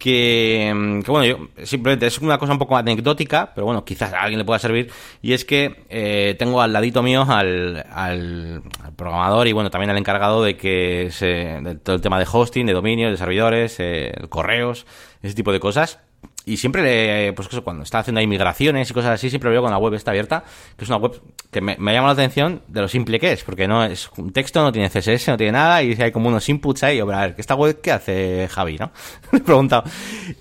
[0.00, 0.72] que,
[1.06, 4.46] bueno, yo simplemente es una cosa un poco anecdótica, pero bueno, quizás a alguien le
[4.46, 8.62] pueda servir, y es que eh, tengo al ladito mío al, al,
[8.96, 12.64] programador y bueno, también al encargado de que se, de todo el tema de hosting,
[12.64, 14.86] de dominio, de servidores, eh, correos,
[15.22, 16.00] ese tipo de cosas.
[16.46, 19.78] Y siempre, le, pues cuando está haciendo migraciones y cosas así, siempre veo con la
[19.78, 20.42] web está abierta,
[20.76, 23.68] que es una web que me, llama la atención de lo simple que es, porque
[23.68, 26.82] no es un texto, no tiene CSS, no tiene nada, y hay como unos inputs
[26.84, 28.90] ahí, y, a ver, ¿esta web qué hace Javi, no?
[29.32, 29.84] Le he preguntado.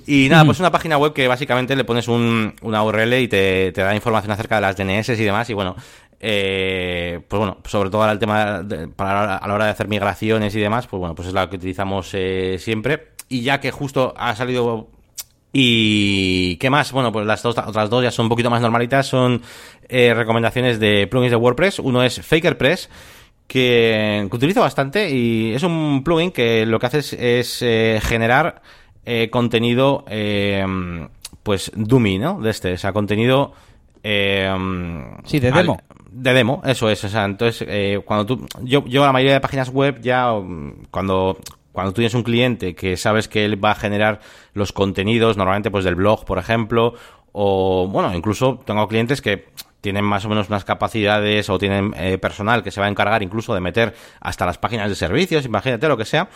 [0.07, 3.71] Y nada, pues una página web que básicamente le pones un, una URL y te,
[3.73, 5.75] te da información acerca de las DNS y demás, y bueno,
[6.21, 10.88] eh, pues bueno, sobre todo el tema a la hora de hacer migraciones y demás,
[10.88, 13.09] pues bueno, pues es la que utilizamos eh, siempre.
[13.29, 14.89] Y ya que justo ha salido
[15.51, 19.07] y qué más, bueno, pues las dos, otras dos ya son un poquito más normalitas,
[19.07, 19.41] son
[19.88, 21.79] eh, recomendaciones de plugins de WordPress.
[21.79, 22.89] Uno es FakerPress,
[23.47, 28.62] que, que utilizo bastante y es un plugin que lo que hace es, eh, generar
[29.05, 30.05] eh, contenido,
[31.41, 32.39] pues dummy, ¿no?
[32.41, 33.53] De este, o sea, contenido...
[34.03, 35.79] sí, de demo.
[36.12, 37.03] de demo, eso es.
[37.03, 38.45] O sea, entonces, cuando tú.
[38.62, 40.31] Yo, yo, la mayoría de páginas web, ya
[40.91, 41.39] cuando
[41.79, 44.19] cuando tú tienes un cliente que sabes que él va a generar
[44.53, 46.93] los contenidos, normalmente pues del blog, por ejemplo,
[47.31, 49.45] o bueno, incluso tengo clientes que
[49.79, 53.23] tienen más o menos unas capacidades o tienen eh, personal que se va a encargar
[53.23, 56.27] incluso de meter hasta las páginas de servicios, imagínate lo que sea.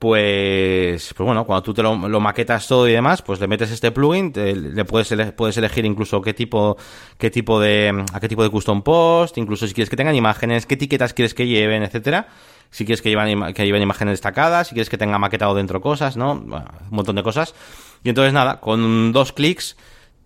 [0.00, 3.92] Pues, pues bueno, cuando tú te lo, maquetas todo y demás, pues le metes este
[3.92, 6.76] plugin, le puedes, puedes elegir incluso qué tipo,
[7.18, 10.66] qué tipo de, a qué tipo de custom post, incluso si quieres que tengan imágenes,
[10.66, 12.26] qué etiquetas quieres que lleven, etcétera
[12.72, 16.16] si quieres que lleven, que lleven imágenes destacadas, si quieres que tenga maquetado dentro cosas,
[16.16, 16.32] ¿no?
[16.32, 17.54] un montón de cosas.
[18.02, 19.76] Y entonces nada, con dos clics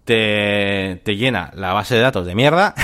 [0.05, 2.75] te, te llena la base de datos de mierda.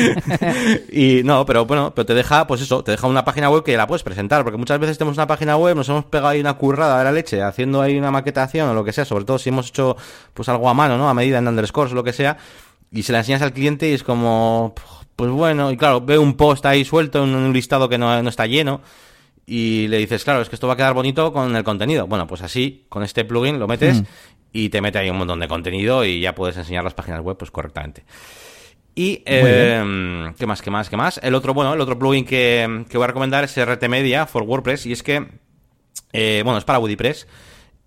[0.92, 3.76] y no, pero bueno, pero te deja, pues eso, te deja una página web que
[3.78, 6.54] la puedes presentar, porque muchas veces tenemos una página web, nos hemos pegado ahí una
[6.54, 9.48] currada de la leche, haciendo ahí una maquetación o lo que sea, sobre todo si
[9.48, 9.96] hemos hecho
[10.34, 11.08] pues algo a mano, ¿no?
[11.08, 12.36] A medida en underscores o lo que sea,
[12.90, 14.74] y se la enseñas al cliente y es como,
[15.16, 18.46] pues bueno, y claro, ve un post ahí suelto en un listado que no, está
[18.46, 18.80] lleno
[19.46, 22.06] y le dices, claro, es que esto va a quedar bonito con el contenido.
[22.06, 24.04] Bueno, pues así, con este plugin lo metes mm.
[24.52, 27.36] y te mete ahí un montón de contenido y ya puedes enseñar las páginas web
[27.36, 28.04] pues correctamente.
[28.94, 31.18] Y, eh, ¿qué más, qué más, qué más?
[31.22, 34.86] El otro, bueno, el otro plugin que, voy a recomendar es RT Media for WordPress
[34.86, 35.28] y es que,
[36.12, 37.26] eh, bueno, es para WordPress.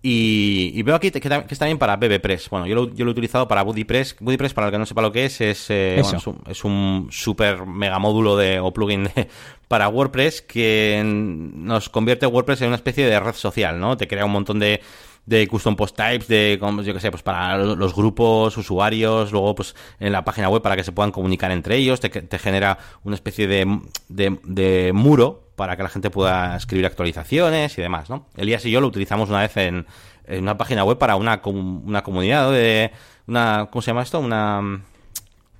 [0.08, 2.48] Y, veo aquí que, está bien para BBPress.
[2.48, 4.14] Bueno, yo lo, yo lo he utilizado para BuddyPress.
[4.20, 6.00] BuddyPress, para el que no sepa lo que es, es, eh,
[6.46, 9.08] es, un, super mega módulo de, o plugin
[9.68, 13.96] para WordPress que nos convierte WordPress en una especie de red social, ¿no?
[13.96, 14.80] Te crea un montón de,
[15.26, 19.74] de custom post types, de, yo que sé, pues para los grupos, usuarios, luego pues
[19.98, 23.16] en la página web para que se puedan comunicar entre ellos, te, te genera una
[23.16, 28.26] especie de, de, de muro para que la gente pueda escribir actualizaciones y demás, ¿no?
[28.36, 29.86] Elías y yo lo utilizamos una vez en,
[30.28, 32.90] una página web para una, una comunidad de
[33.28, 34.18] una ¿cómo se llama esto?
[34.18, 34.80] Una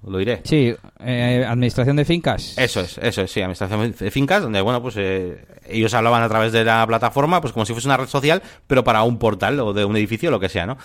[0.05, 0.41] lo diré.
[0.45, 2.57] Sí, eh, administración de fincas.
[2.57, 6.29] Eso es, eso es, sí, administración de fincas, donde, bueno, pues eh, ellos hablaban a
[6.29, 9.59] través de la plataforma, pues como si fuese una red social, pero para un portal
[9.61, 10.79] o de un edificio, lo que sea, ¿no?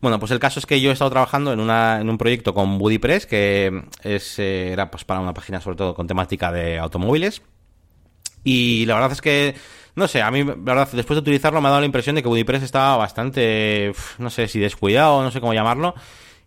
[0.00, 2.52] Bueno, pues el caso es que yo he estado trabajando en, una, en un proyecto
[2.52, 6.78] con BuddyPress, que es, eh, era pues para una página sobre todo con temática de
[6.78, 7.42] automóviles.
[8.42, 9.54] Y la verdad es que,
[9.94, 12.22] no sé, a mí, la verdad, después de utilizarlo me ha dado la impresión de
[12.22, 15.94] que WordPress estaba bastante, no sé si descuidado, no sé cómo llamarlo.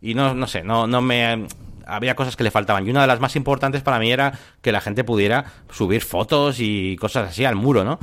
[0.02, 1.48] Y no, no sé, no, no me
[1.88, 2.86] había cosas que le faltaban.
[2.86, 6.58] Y una de las más importantes para mí era que la gente pudiera subir fotos
[6.60, 8.00] y cosas así al muro, ¿no?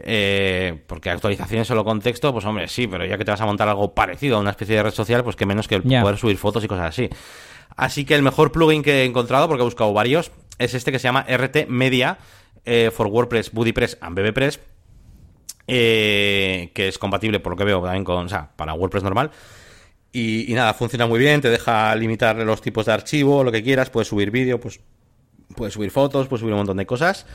[0.00, 3.46] Eh, porque actualizaciones solo con texto, pues hombre, sí, pero ya que te vas a
[3.46, 6.36] montar algo parecido a una especie de red social, pues que menos que poder subir
[6.36, 7.08] fotos y cosas así.
[7.76, 10.98] Así que el mejor plugin que he encontrado, porque he buscado varios, es este que
[10.98, 12.18] se llama RT Media
[12.64, 14.60] eh, for WordPress, BuddyPress and BBPress,
[15.66, 19.30] eh, que es compatible, por lo que veo, también con, o sea, para WordPress normal.
[20.12, 23.90] Y, nada, funciona muy bien, te deja limitar los tipos de archivo, lo que quieras,
[23.90, 24.80] puedes subir vídeo, pues
[25.54, 27.26] puedes subir fotos, puedes subir un montón de cosas.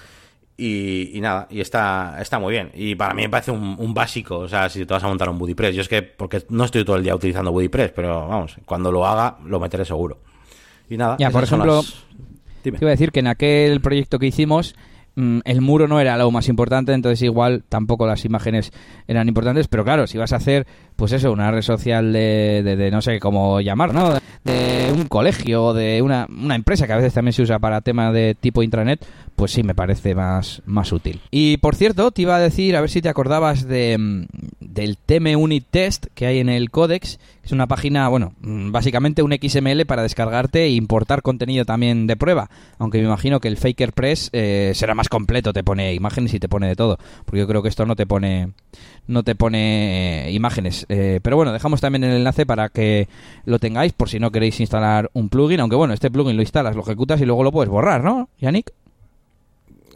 [0.57, 2.71] Y, nada, y está, está muy bien.
[2.73, 5.38] Y para mí me parece un, básico, o sea, si te vas a montar un
[5.38, 5.75] BuddyPress.
[5.75, 9.05] Yo es que, porque no estoy todo el día utilizando BuddyPress, pero vamos, cuando lo
[9.05, 10.19] haga, lo meteré seguro.
[10.89, 11.83] Y nada, ya, por ejemplo,
[12.62, 14.75] te iba a decir que en aquel proyecto que hicimos
[15.15, 18.71] el muro no era lo más importante, entonces igual tampoco las imágenes
[19.08, 22.91] eran importantes, pero claro, si vas a hacer, pues eso, una red social de, de,
[22.91, 24.13] no sé cómo llamar, ¿no?
[24.43, 27.82] De un colegio o de una, una, empresa que a veces también se usa para
[27.82, 31.22] tema de tipo intranet, pues sí me parece más, más útil.
[31.32, 34.28] Y por cierto, te iba a decir, a ver si te acordabas de,
[34.60, 37.19] del Theme Unit Test que hay en el Codex.
[37.43, 42.15] Es una página, bueno, mm, básicamente un XML para descargarte e importar contenido también de
[42.15, 42.50] prueba.
[42.78, 46.39] Aunque me imagino que el Faker Press eh, será más completo, te pone imágenes y
[46.39, 46.98] te pone de todo.
[47.26, 48.52] Porque yo creo que esto no te pone,
[49.08, 50.86] no te pone eh, imágenes.
[50.89, 53.10] Eh, pero bueno, dejamos también el enlace para que
[53.46, 55.60] lo tengáis por si no queréis instalar un plugin.
[55.60, 58.72] Aunque bueno, este plugin lo instalas, lo ejecutas y luego lo puedes borrar, ¿no, Yannick?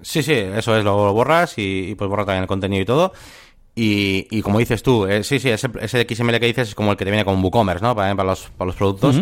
[0.07, 3.11] Sí, sí, eso es, lo borras y, y pues borrar también el contenido y todo.
[3.79, 7.05] Y, como dices tú, eh, sí, sí, ese, XML que dices es como el que
[7.05, 7.95] te viene con WooCommerce, ¿no?
[7.95, 9.21] Para, para, los, para los productos.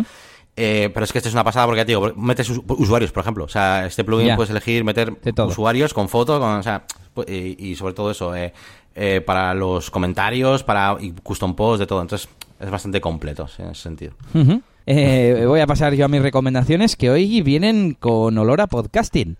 [0.56, 3.44] Eh, pero es que este es una pasada porque, digo, metes usuarios, por ejemplo.
[3.44, 5.12] O sea, este plugin puedes elegir meter
[5.46, 10.62] usuarios con fotos, con, o sea, pues, y, sobre todo eso, eh, para los comentarios,
[10.62, 12.00] para y custom posts, de todo.
[12.00, 12.26] Entonces,
[12.58, 14.14] es bastante completo en ese sentido.
[14.86, 19.36] voy a pasar yo a mis recomendaciones que hoy vienen con olor a podcasting.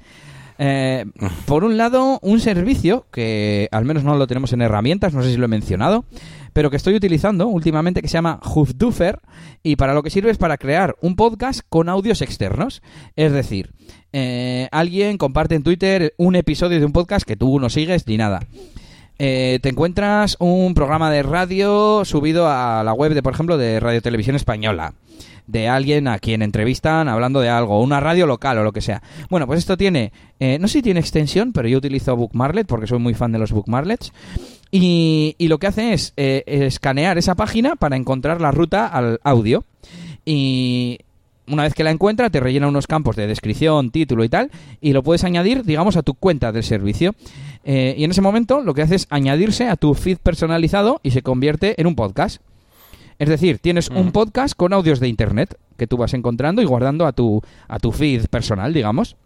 [0.59, 1.05] Eh,
[1.45, 5.31] por un lado, un servicio que al menos no lo tenemos en herramientas, no sé
[5.31, 6.05] si lo he mencionado,
[6.53, 9.21] pero que estoy utilizando últimamente que se llama Hoofduffer
[9.62, 12.83] y para lo que sirve es para crear un podcast con audios externos.
[13.14, 13.73] Es decir,
[14.12, 18.16] eh, alguien comparte en Twitter un episodio de un podcast que tú no sigues ni
[18.16, 18.40] nada.
[19.19, 23.81] Eh, te encuentras un programa de radio subido a la web de, por ejemplo, de
[23.81, 24.95] Radio Televisión Española
[25.47, 29.03] de alguien a quien entrevistan hablando de algo, una radio local o lo que sea.
[29.31, 32.87] Bueno, pues esto tiene, eh, no sé si tiene extensión, pero yo utilizo Bookmarlet porque
[32.87, 34.13] soy muy fan de los Bookmarlets.
[34.71, 39.21] Y, y lo que hace es eh, escanear esa página para encontrar la ruta al
[39.23, 39.65] audio.
[40.25, 40.99] Y
[41.49, 44.93] una vez que la encuentra, te rellena unos campos de descripción, título y tal, y
[44.93, 47.15] lo puedes añadir, digamos, a tu cuenta del servicio.
[47.65, 51.13] Eh, y en ese momento lo que hace es añadirse a tu feed personalizado y
[51.13, 52.41] se convierte en un podcast.
[53.18, 57.07] Es decir, tienes un podcast con audios de internet que tú vas encontrando y guardando
[57.07, 59.16] a tu, a tu feed personal, digamos.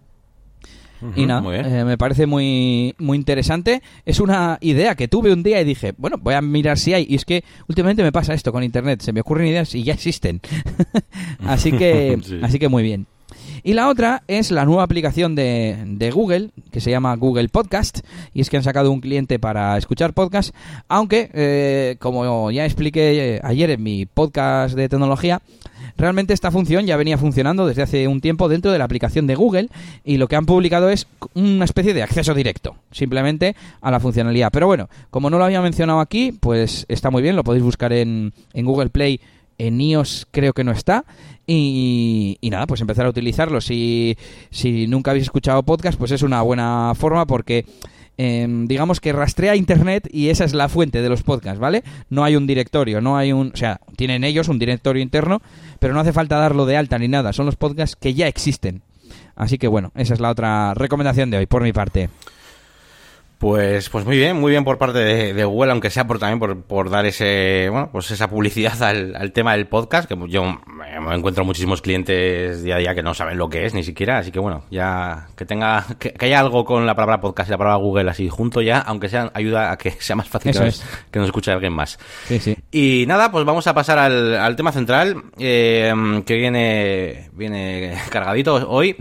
[1.16, 3.82] y nada, eh, me parece muy, muy interesante.
[4.04, 7.06] Es una idea que tuve un día y dije, bueno, voy a mirar si hay.
[7.08, 9.00] Y es que últimamente me pasa esto con Internet.
[9.00, 10.40] Se me ocurren ideas y ya existen.
[11.46, 13.06] así, que, así que muy bien.
[13.62, 18.00] Y la otra es la nueva aplicación de, Google, que se llama Google Podcast,
[18.32, 20.54] y es que han sacado un cliente para escuchar podcast,
[20.88, 25.42] aunque, eh, como ya expliqué eh, ayer en mi podcast de tecnología,
[25.96, 29.34] realmente esta función ya venía funcionando desde hace un tiempo dentro de la aplicación de
[29.34, 29.68] Google
[30.04, 34.50] y lo que han publicado es una especie de acceso directo, simplemente a la funcionalidad.
[34.52, 37.92] Pero bueno, como no lo había mencionado aquí, pues está muy bien, lo podéis buscar
[37.92, 39.20] en, en Google Play
[39.66, 41.04] en iOS creo que no está.
[41.46, 43.60] Y, nada, pues empezar a utilizarlo.
[43.60, 44.16] Si,
[44.50, 47.64] si nunca habéis escuchado podcast, pues es una buena forma porque...
[48.22, 51.82] Em, digamos que rastrea internet y esa es la fuente de los podcasts, ¿vale?
[52.10, 55.40] No hay un directorio, no hay un, o sea, tienen ellos un directorio interno,
[55.78, 58.82] pero no hace falta darlo de alta ni nada, son los podcasts que ya existen.
[59.36, 62.10] Así que bueno, esa es la otra recomendación de hoy por mi parte.
[63.40, 66.62] Pues, pues muy bien, muy bien por parte de, Google, aunque sea por también por,
[66.62, 71.42] por, dar ese, bueno, pues esa publicidad al, tema del podcast, que yo me encuentro
[71.46, 74.40] muchísimos clientes día a día que no saben lo que es ni siquiera, así que
[74.40, 78.10] bueno, ya que tenga, que, haya algo con la palabra podcast y la palabra Google
[78.10, 81.72] así junto ya, aunque sea, ayuda a que sea más fácil que, nos escuche alguien
[81.72, 81.98] más.
[82.26, 82.58] Sí, sí.
[82.70, 85.90] Y nada, pues vamos a pasar al, al tema central, eh,
[86.26, 88.98] que viene, viene cargadito hoy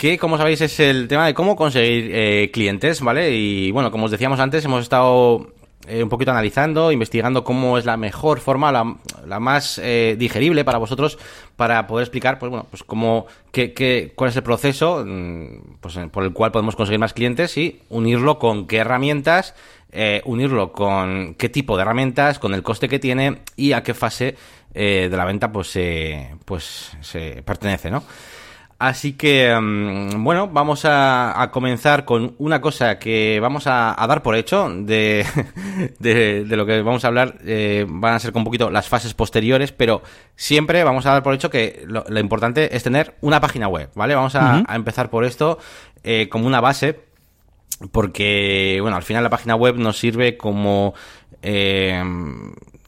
[0.00, 3.36] que como sabéis es el tema de cómo conseguir eh, clientes, ¿vale?
[3.36, 5.52] Y bueno, como os decíamos antes, hemos estado
[5.86, 10.78] eh, un poquito analizando, investigando cómo es la mejor forma, la, más eh, digerible para
[10.78, 11.18] vosotros
[11.54, 15.98] para poder explicar, pues bueno, pues cómo, qué, qué, cuál es el proceso mm, pues,
[16.10, 19.54] por el cual podemos conseguir más clientes y unirlo con qué herramientas,
[20.24, 24.34] unirlo con qué tipo de herramientas, con el coste que tiene y a qué fase
[24.72, 25.78] de la venta pues,
[26.46, 28.02] pues se pertenece, ¿no?
[28.80, 34.34] Así que, mm, bueno, vamos a, comenzar con una cosa que vamos a, dar por
[34.34, 35.26] hecho de,
[35.98, 37.36] de, lo que vamos a hablar.
[37.44, 40.00] Eh, van a ser con un poquito las fases posteriores, pero
[40.34, 44.14] siempre vamos a dar por hecho que lo, importante es tener una página web, ¿vale?
[44.14, 45.58] Vamos a, empezar por esto
[46.02, 47.00] eh, como una base,
[47.92, 50.94] porque, bueno, al final la página web nos sirve como...
[51.42, 52.02] Eh,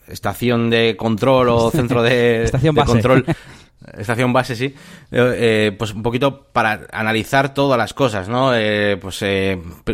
[0.09, 3.24] estación de control o centro de, estación de control
[3.97, 4.75] Estación base, sí.
[5.11, 8.55] Eh, eh, pues un poquito para analizar todas las cosas, ¿no?
[8.55, 9.25] Eh, pues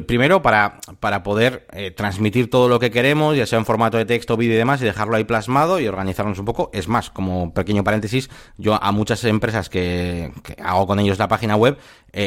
[0.07, 4.37] primero para, para poder transmitir todo lo que queremos, ya sea en formato de texto,
[4.37, 6.71] vídeo y demás, y dejarlo ahí plasmado y organizarnos un poco.
[6.73, 11.57] Es más, como pequeño paréntesis, yo a muchas empresas que, hago con ellos la página
[11.57, 11.79] web,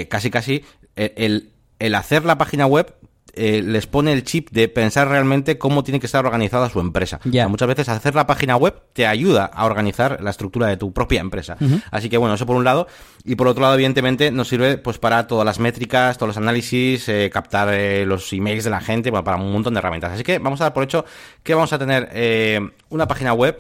[0.10, 0.63] casi casi
[0.95, 2.95] el, el hacer la página web
[3.34, 7.20] eh, les pone el chip de pensar realmente cómo tiene que estar organizada su empresa.
[7.26, 7.48] Ya.
[7.48, 11.22] muchas veces hacer la página web te ayuda a organizar la estructura de tu propia
[11.22, 11.58] empresa.
[11.91, 12.88] Así que bueno, eso por un lado.
[13.24, 17.08] Y por otro lado, evidentemente, nos sirve pues para todas las métricas, todos los análisis,
[17.08, 20.12] eh, captar eh, los emails de la gente, bueno, para un montón de herramientas.
[20.13, 21.06] Así que vamos a dar por hecho
[21.44, 23.60] que vamos a tener una página web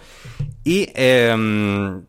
[0.63, 0.89] y...
[0.95, 2.03] em,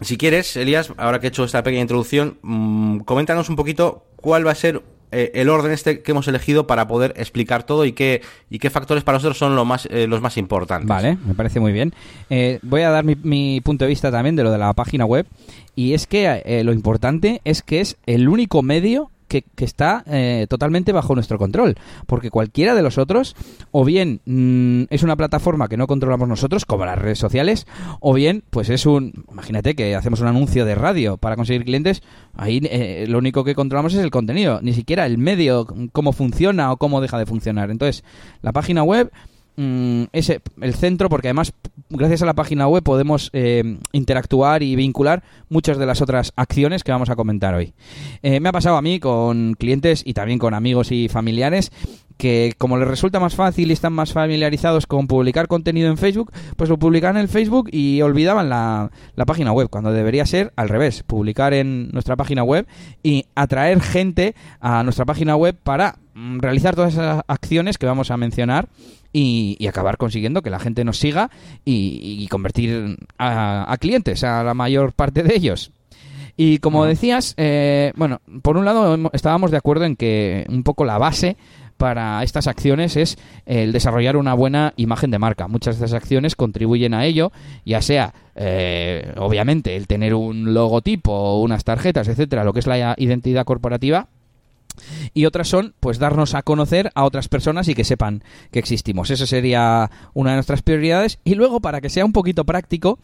[0.00, 4.46] si quieres, Elías, ahora que he hecho esta pequeña introducción, mm, coméntanos un poquito cuál
[4.46, 4.82] va a ser
[5.12, 8.70] eh, el orden este que hemos elegido para poder explicar todo y qué, y qué
[8.70, 10.88] factores para nosotros son lo más, eh, los más importantes.
[10.88, 11.94] Vale, me parece muy bien.
[12.30, 15.26] Eh, voy a dar mi, punto de vista también de lo de la página web.
[15.74, 20.04] Y es que eh, lo importante es que es el único medio que, que está
[20.06, 21.76] eh, totalmente bajo nuestro control.
[22.06, 23.36] Porque cualquiera de los otros,
[23.70, 27.66] o bien mm, es una plataforma que no controlamos nosotros, como las redes sociales,
[28.00, 29.24] o bien, pues es un.
[29.30, 32.02] Imagínate que hacemos un anuncio de radio para conseguir clientes.
[32.34, 36.72] Ahí eh, lo único que controlamos es el contenido, ni siquiera el medio, cómo funciona
[36.72, 37.70] o cómo deja de funcionar.
[37.70, 38.04] Entonces,
[38.42, 39.10] la página web
[39.56, 41.52] mm, es el centro porque además
[41.90, 46.84] gracias a la página web podemos eh, interactuar y vincular muchas de las otras acciones
[46.84, 47.74] que vamos a comentar hoy.
[48.22, 51.70] Eh, me ha pasado a mí con clientes y también con amigos y familiares
[52.16, 56.32] que como les resulta más fácil y están más familiarizados con publicar contenido en Facebook,
[56.56, 60.68] pues lo publicaban en Facebook y olvidaban la, la página web, cuando debería ser al
[60.68, 62.66] revés, publicar en nuestra página web
[63.02, 68.10] y atraer gente a nuestra página web para mm, realizar todas esas acciones que vamos
[68.10, 68.68] a mencionar
[69.16, 71.30] y, y acabar consiguiendo que la gente nos siga
[71.64, 75.70] y, y convertir a, a clientes a la mayor parte de ellos.
[76.36, 80.84] Y como decías, eh, bueno, por un lado estábamos de acuerdo en que un poco
[80.84, 81.38] la base
[81.78, 85.48] para estas acciones es el desarrollar una buena imagen de marca.
[85.48, 87.32] Muchas de esas acciones contribuyen a ello,
[87.64, 92.94] ya sea, eh, obviamente, el tener un logotipo, unas tarjetas, etcétera, lo que es la
[92.98, 94.08] identidad corporativa,
[95.14, 99.10] y otras son pues darnos a conocer a otras personas y que sepan que existimos.
[99.10, 101.18] Esa sería una de nuestras prioridades.
[101.24, 102.98] Y luego, para que sea un poquito práctico,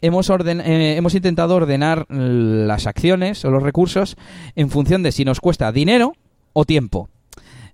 [0.00, 4.16] hemos, eh, hemos intentado ordenar las acciones o los recursos
[4.56, 6.14] en función de si nos cuesta dinero
[6.52, 7.08] o tiempo.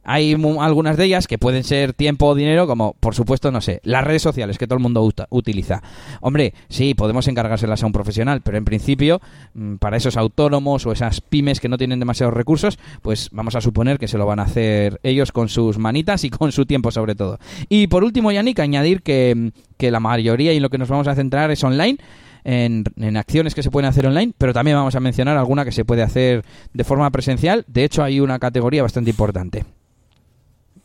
[0.04, 3.80] Hay algunas de ellas que pueden ser tiempo o dinero, como por supuesto, no sé,
[3.84, 5.82] las redes sociales que todo el mundo utiliza.
[6.20, 9.20] Hombre, sí, podemos encargárselas a un profesional, pero en principio,
[9.54, 13.60] mm, para esos autónomos o esas pymes que no tienen demasiados recursos, pues vamos a
[13.60, 16.90] suponer que se lo van a hacer ellos con sus manitas y con su tiempo
[16.90, 17.38] sobre todo.
[17.68, 21.08] Y por último, Yannick, añadir que, mm, que la mayoría y lo que nos vamos
[21.08, 21.98] a centrar es online.
[22.46, 25.72] En, en acciones que se pueden hacer online, pero también vamos a mencionar alguna que
[25.72, 26.44] se puede hacer
[26.74, 27.64] de forma presencial.
[27.68, 29.64] De hecho, hay una categoría bastante importante.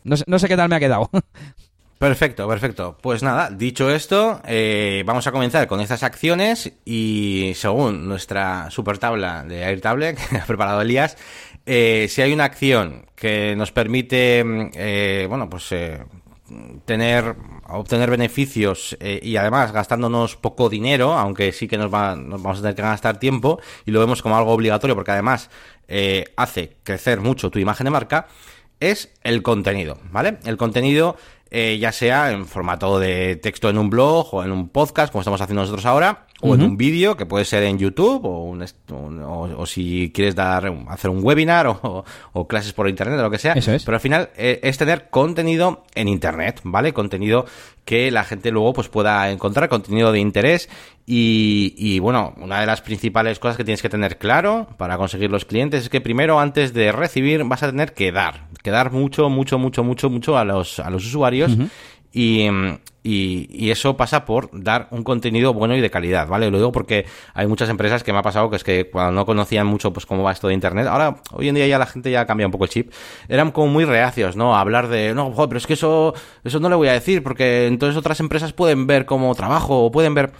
[0.09, 1.09] No sé, qué tal me ha quedado.
[1.99, 2.97] Perfecto, perfecto.
[3.01, 8.97] Pues nada, dicho esto, eh, vamos a comenzar con estas acciones y según nuestra super
[8.97, 11.17] tabla de Airtable que ha preparado Elías,
[11.65, 16.03] eh, si hay una acción que nos permite, mm, eh, bueno, pues eh,
[16.85, 17.35] tener,
[17.67, 22.61] obtener beneficios y además gastándonos poco dinero, aunque sí que nos, va, nos vamos a
[22.61, 25.51] tener que gastar tiempo y lo vemos como algo obligatorio porque además
[26.37, 28.27] hace crecer mucho tu imagen de marca,
[28.79, 30.37] es el contenido, ¿vale?
[30.45, 31.17] El contenido,
[31.51, 35.21] eh, ya sea en formato de texto en un blog o en un podcast, como
[35.21, 38.63] estamos haciendo nosotros ahora, o en un vídeo, que puede ser en YouTube, o, un
[39.21, 43.29] o, o si quieres dar un- hacer un webinar o, clases por internet, o lo
[43.31, 43.53] que sea.
[43.53, 43.83] Eso es.
[43.83, 46.93] Pero al final eh, es tener contenido en internet, ¿vale?
[46.93, 47.45] Contenido
[47.85, 50.69] que la gente luego pues pueda encontrar, contenido de interés.
[51.11, 55.31] Y, y, bueno, una de las principales cosas que tienes que tener claro para conseguir
[55.31, 58.47] los clientes es que primero, antes de recibir, vas a tener que dar.
[58.61, 61.57] Que dar mucho, mucho, mucho, mucho, mucho a los, a los usuarios.
[62.11, 62.47] Y,
[63.03, 66.51] y eso pasa por dar un contenido bueno y de calidad, ¿vale?
[66.51, 69.25] Lo digo porque hay muchas empresas que me ha pasado que es que cuando no
[69.25, 72.11] conocían mucho pues cómo va esto de internet, ahora hoy en día ya la gente
[72.11, 72.91] ya cambia un poco el chip,
[73.27, 74.55] eran como muy reacios, ¿no?
[74.55, 77.23] A hablar de, no, joder, pero es que eso, eso no le voy a decir
[77.23, 80.31] porque entonces otras empresas pueden ver cómo trabajo o pueden ver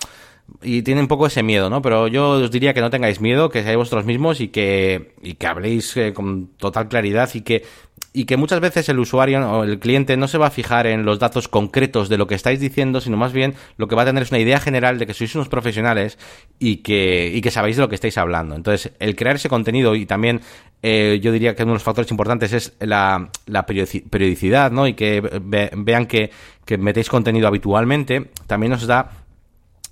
[0.62, 1.82] y tiene un poco ese miedo, ¿no?
[1.82, 5.36] Pero yo os diría que no tengáis miedo, que seáis vosotros mismos y que, y
[5.36, 7.64] que habléis eh, con total claridad y que,
[8.12, 11.06] y que muchas veces el usuario o el cliente no se va a fijar en
[11.06, 14.06] los datos concretos de lo que estáis diciendo, sino más bien lo que va a
[14.06, 16.18] tener es una idea general de que sois unos profesionales
[16.58, 18.56] y que, y que sabéis de lo que estáis hablando.
[18.56, 20.42] Entonces, el crear ese contenido y también
[20.82, 24.88] eh, yo diría que uno de los factores importantes es la, la periodici- periodicidad, ¿no?
[24.88, 26.32] Y que ve- vean que,
[26.66, 29.12] que metéis contenido habitualmente, también os da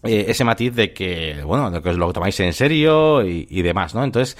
[0.03, 3.61] eh, ese matiz de que, bueno, de que os lo tomáis en serio y, y
[3.61, 4.03] demás, ¿no?
[4.03, 4.37] Entonces,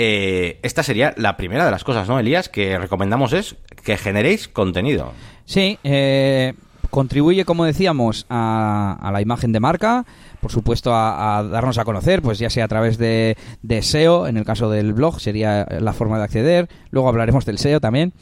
[0.00, 2.48] eh, esta sería la primera de las cosas, ¿no, Elías?
[2.48, 5.12] Que recomendamos es que generéis contenido.
[5.44, 6.54] Sí, eh,
[6.90, 10.06] contribuye, como decíamos, a, la imagen de marca,
[10.40, 13.36] por supuesto a, darnos a conocer, pues ya sea a través de,
[13.80, 17.80] SEO, en el caso del blog sería la forma de acceder, luego hablaremos del SEO
[17.80, 18.12] también,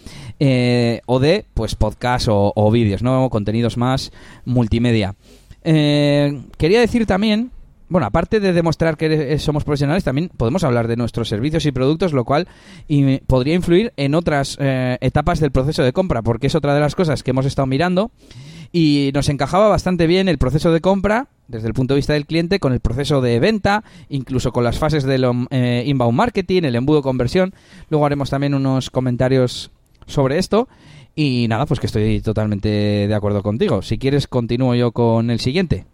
[0.40, 3.28] eh, o de pues podcast o, vídeos, ¿no?
[3.28, 4.12] Contenidos más
[4.46, 5.14] multimedia.
[5.62, 7.50] Eh, quería decir también
[7.88, 11.72] bueno, aparte de demostrar que eh, somos profesionales, también podemos hablar de nuestros servicios y
[11.72, 12.48] productos, lo cual
[13.26, 16.94] podría influir en otras eh, etapas del proceso de compra, porque es otra de las
[16.94, 18.10] cosas que hemos estado mirando
[18.72, 22.26] y nos encajaba bastante bien el proceso de compra desde el punto de vista del
[22.26, 26.76] cliente con el proceso de venta, incluso con las fases del eh, inbound marketing, el
[26.76, 27.54] embudo conversión.
[27.88, 29.70] Luego haremos también unos comentarios
[30.06, 30.68] sobre esto.
[31.14, 33.80] Y nada, pues que estoy totalmente de acuerdo contigo.
[33.80, 35.86] Si quieres, continúo yo con el siguiente.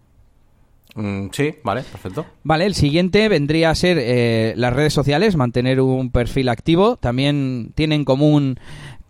[0.94, 2.26] Mm, sí, vale, perfecto.
[2.42, 6.96] Vale, el siguiente vendría a ser eh, las redes sociales, mantener un perfil activo.
[6.96, 8.58] También tiene en común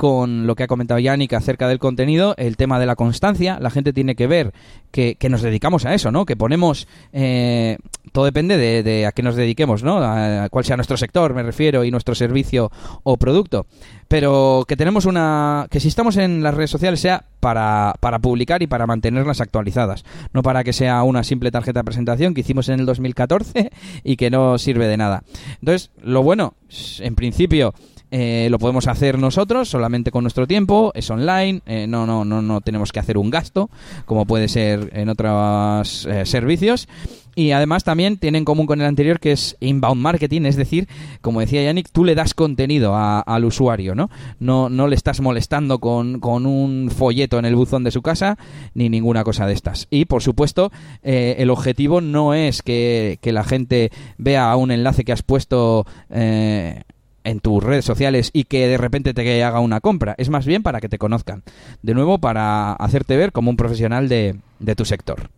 [0.02, 3.60] con lo que ha comentado Yannick acerca del contenido, el tema de la constancia.
[3.60, 4.52] La gente tiene que ver
[4.90, 6.26] que, nos dedicamos a eso, ¿no?
[6.26, 6.88] Que ponemos...
[7.12, 7.78] Eh,
[8.10, 9.98] todo depende de, a qué nos dediquemos, ¿no?
[9.98, 12.72] A, cuál sea nuestro sector, me refiero, y nuestro servicio
[13.04, 13.66] o producto.
[14.08, 15.68] Pero que tenemos una...
[15.70, 20.04] que si estamos en las redes sociales sea para, para publicar y para mantenerlas actualizadas.
[20.32, 23.70] No para que sea una simple tarjeta de presentación que hicimos en el 2014
[24.02, 25.22] y que no sirve de nada.
[25.60, 26.54] Entonces, lo bueno,
[26.98, 27.72] en principio
[28.14, 32.42] eh, lo podemos hacer nosotros solamente con nuestro tiempo, es online, eh, no, no, no,
[32.42, 33.70] no tenemos que hacer un gasto,
[34.04, 36.88] como puede ser en otros eh, servicios.
[37.34, 40.86] Y además también tiene en común con el anterior que es inbound marketing, es decir,
[41.22, 44.10] como decía Yannick, tú le das contenido al usuario, ¿no?
[44.38, 44.68] ¿no?
[44.68, 48.36] No le estás molestando con, con, un folleto en el buzón de su casa
[48.74, 49.86] ni ninguna cosa de estas.
[49.88, 50.70] Y por supuesto,
[51.02, 55.86] el objetivo no es que, que, la gente vea un enlace que has puesto
[57.24, 60.14] en tus redes sociales y que de repente te haga una compra.
[60.18, 61.42] Es más bien para que te conozcan.
[61.82, 65.30] De nuevo, para hacerte ver como un profesional de, de tu sector.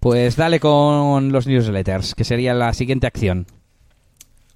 [0.00, 3.46] Pues dale con los newsletters, que sería la siguiente acción.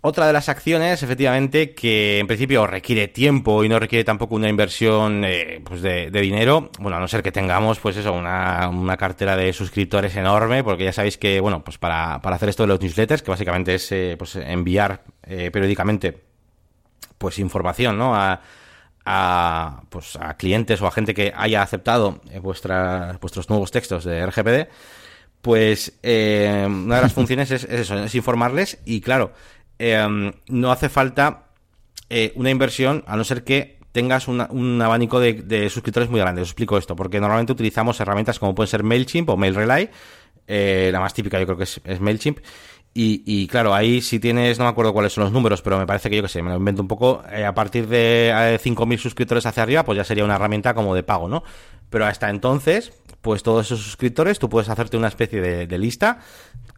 [0.04, 4.48] Otra de las acciones, efectivamente, que en principio requiere tiempo y no requiere tampoco una
[4.48, 8.96] inversión eh, pues de, dinero, bueno, a no ser que tengamos, pues eso, una, una,
[8.96, 12.66] cartera de suscriptores enorme, porque ya sabéis que, bueno, pues para, para hacer esto de
[12.66, 16.31] los newsletters, que básicamente es eh, pues enviar eh, periódicamente
[17.22, 18.16] pues información, ¿no?
[18.16, 18.40] A,
[19.04, 24.26] a, pues, a clientes o a gente que haya aceptado eh, vuestros nuevos textos de
[24.26, 24.68] RGPD,
[25.40, 29.32] pues eh, una de las funciones es, eso, es informarles y claro,
[29.78, 31.44] em, no hace falta
[32.10, 36.40] eh, una inversión a no ser que tengas un abanico de, suscriptores muy grande.
[36.40, 39.90] Os explico esto, porque normalmente utilizamos herramientas como pueden ser MailChimp o MailRelay,
[40.48, 42.38] la más típica yo creo que es, es MailChimp,
[42.94, 45.86] y, y, claro, ahí si tienes, no me acuerdo cuáles son los números, pero me
[45.86, 48.58] parece que yo que sé, me lo invento un poco, eh, a partir de eh,
[48.62, 51.42] 5.000 suscriptores hacia arriba, pues ya sería una herramienta como de pago, ¿no?
[51.88, 56.18] Pero hasta entonces, pues todos esos suscriptores, tú puedes hacerte una especie de, lista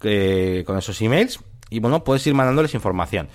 [0.02, 3.28] eh, con esos emails y bueno, puedes ir mandándoles información.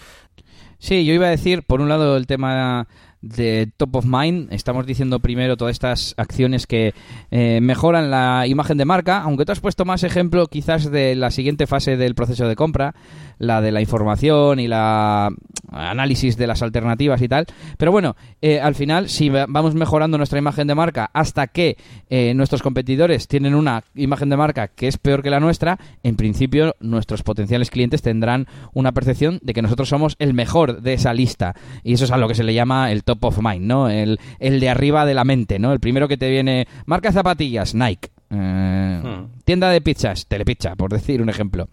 [0.77, 2.87] Sí, yo iba a decir, por un lado, el tema
[3.21, 4.51] de top of mind.
[4.53, 6.93] Estamos diciendo primero todas estas acciones que
[7.31, 11.31] eh, mejoran la imagen de marca, aunque tú has puesto más ejemplo quizás de la
[11.31, 12.95] siguiente fase del proceso de compra,
[13.37, 15.29] la de la información y la
[15.71, 17.45] análisis de las alternativas y tal.
[17.77, 21.77] Pero bueno, eh, al final, si vamos mejorando nuestra imagen de marca hasta que
[22.09, 26.15] eh, nuestros competidores tienen una imagen de marca que es peor que la nuestra, en
[26.15, 31.13] principio nuestros potenciales clientes tendrán una percepción de que nosotros somos el mejor de esa
[31.13, 31.55] lista.
[31.83, 33.89] Y eso es a lo que se le llama el top of mind, ¿no?
[33.89, 35.73] El, el de arriba de la mente, ¿no?
[35.73, 38.09] El primero que te viene, marca zapatillas, Nike.
[38.29, 39.41] Eh, hmm.
[39.43, 41.67] Tienda de pizzas, Telepizza, por decir un ejemplo.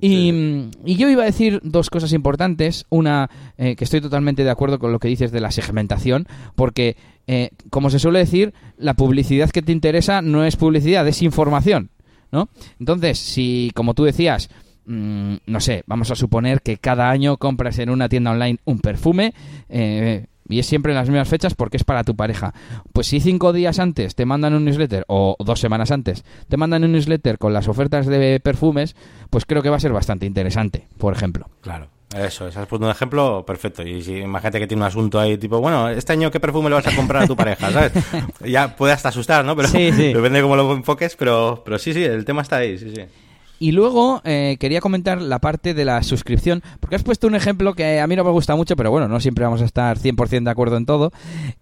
[0.00, 2.84] Y, yo iba a decir dos cosas importantes.
[2.90, 6.96] Una, eh, que estoy totalmente de acuerdo con lo que dices de la segmentación, porque,
[7.26, 11.90] eh, como se suele decir, la publicidad que te interesa no es publicidad, es información.
[12.30, 12.48] ¿no?
[12.78, 14.50] Entonces, si, como tú decías,
[14.84, 18.80] mm, no sé, vamos a suponer que cada año compras en una tienda online un
[18.80, 19.32] perfume,
[19.68, 22.54] eh, y es siempre en las mismas fechas porque es para tu pareja.
[22.92, 26.84] Pues si cinco días antes te mandan un newsletter, o dos semanas antes, te mandan
[26.84, 28.96] un newsletter con las ofertas de perfumes,
[29.30, 31.48] pues creo que va a ser bastante interesante, por ejemplo.
[31.60, 31.88] Claro.
[32.14, 33.82] Eso, has puesto un ejemplo perfecto.
[33.82, 36.76] Y si imagínate que tiene un asunto ahí, tipo, bueno, este año qué perfume le
[36.76, 37.92] vas a comprar a tu pareja, ¿sabes?
[38.44, 39.56] ya puede hasta asustar, ¿no?
[39.56, 40.06] Pero sí, sí.
[40.14, 43.02] depende de cómo lo enfoques, pero, pero sí, sí, el tema está ahí, sí, sí.
[43.58, 47.74] Y luego eh, quería comentar la parte de la suscripción, porque has puesto un ejemplo
[47.74, 50.44] que a mí no me gusta mucho, pero bueno, no siempre vamos a estar 100%
[50.44, 51.10] de acuerdo en todo,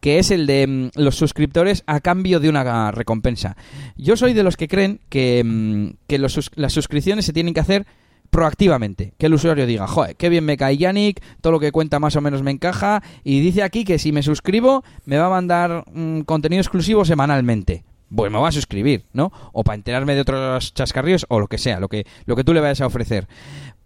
[0.01, 3.57] que es el de mm, los suscriptores a cambio de una recompensa.
[3.97, 7.86] Yo soy de los que creen que, mm, que las suscripciones se tienen que hacer
[8.30, 12.01] proactivamente, que el usuario diga, joder, qué bien me cae Yannick, todo lo que cuenta
[12.01, 15.30] más o menos me encaja, y dice aquí que si me suscribo me va a
[15.30, 17.84] mandar mm, contenido exclusivo semanalmente
[18.15, 19.33] pues me voy a suscribir, ¿no?
[19.53, 22.55] O para enterarme de otros chascarrillos o lo que sea, lo que, lo que tú
[22.55, 23.27] le vayas a ofrecer.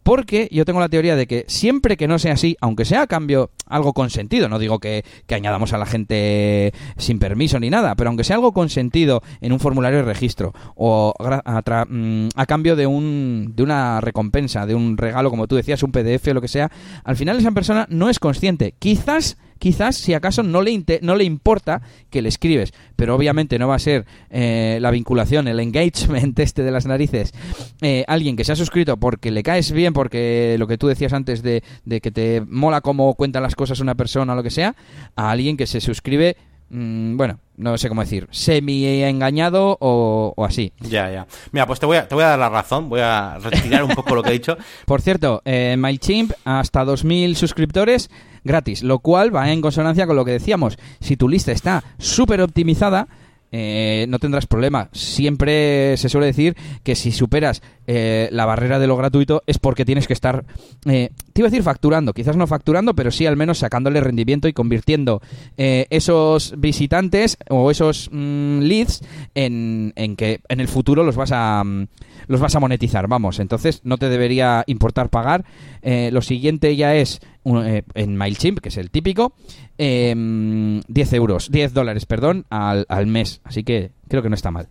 [0.08, 3.06] Porque yo tengo la teoría de que siempre que no sea así, aunque sea a
[3.06, 8.08] cambio algo consentido, no digo que, añadamos a la gente sin permiso ni nada, pero
[8.08, 12.86] aunque sea algo consentido en un formulario de registro o a, mm, a, cambio de,
[12.86, 16.48] un, de una recompensa, de un regalo, como tú decías, un PDF o lo que
[16.48, 16.70] sea,
[17.04, 18.74] al final esa persona no es consciente.
[18.78, 23.68] Quizás quizás si acaso no le, no le importa que le escribes, pero obviamente no
[23.68, 27.32] va a ser eh, la vinculación, el engagement este de las narices,
[27.80, 31.12] eh, alguien que se ha suscrito porque le caes bien, porque lo que tú decías
[31.12, 34.50] antes de, de que te mola cómo cuenta las cosas una persona o lo que
[34.50, 34.74] sea,
[35.16, 36.36] a alguien que se suscribe
[36.70, 40.72] Mm, bueno, no sé cómo decir, semi engañado o, así.
[40.80, 41.26] Ya, ya.
[41.52, 43.94] Mira, pues te voy, a, te voy a dar la razón, voy a retirar un
[43.94, 44.56] poco lo que he dicho.
[44.86, 48.10] Por cierto, eh, MailChimp hasta 2.000 suscriptores
[48.48, 50.76] gratis, lo cual va en consonancia con lo que decíamos.
[50.98, 53.06] Si tu lista está súper optimizada,
[53.50, 54.88] eh, no tendrás problema.
[54.92, 59.84] Siempre se suele decir que si superas eh, la barrera de lo gratuito es porque
[59.84, 60.44] tienes que estar,
[60.84, 64.48] eh, te iba a decir facturando, quizás no facturando, pero sí al menos sacándole rendimiento
[64.48, 65.22] y convirtiendo
[65.56, 69.02] esos visitantes o esos mm, leads
[69.34, 71.62] en, en, que en el futuro los vas a...
[71.64, 71.86] Mm,
[72.28, 73.40] los vas a monetizar, vamos.
[73.40, 75.44] Entonces no te debería importar pagar.
[75.82, 79.34] Eh, lo siguiente ya es eh, en MailChimp, que es el típico,
[79.76, 80.82] 10 em,
[81.12, 83.40] euros, 10 dólares, perdón, al, al mes.
[83.44, 84.68] Así que creo que no está mal.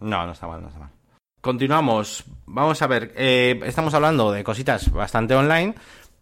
[0.00, 0.90] No, no está mal, no está mal.
[1.40, 2.24] Continuamos.
[2.46, 5.74] Vamos a ver, eh, estamos hablando de cositas bastante online,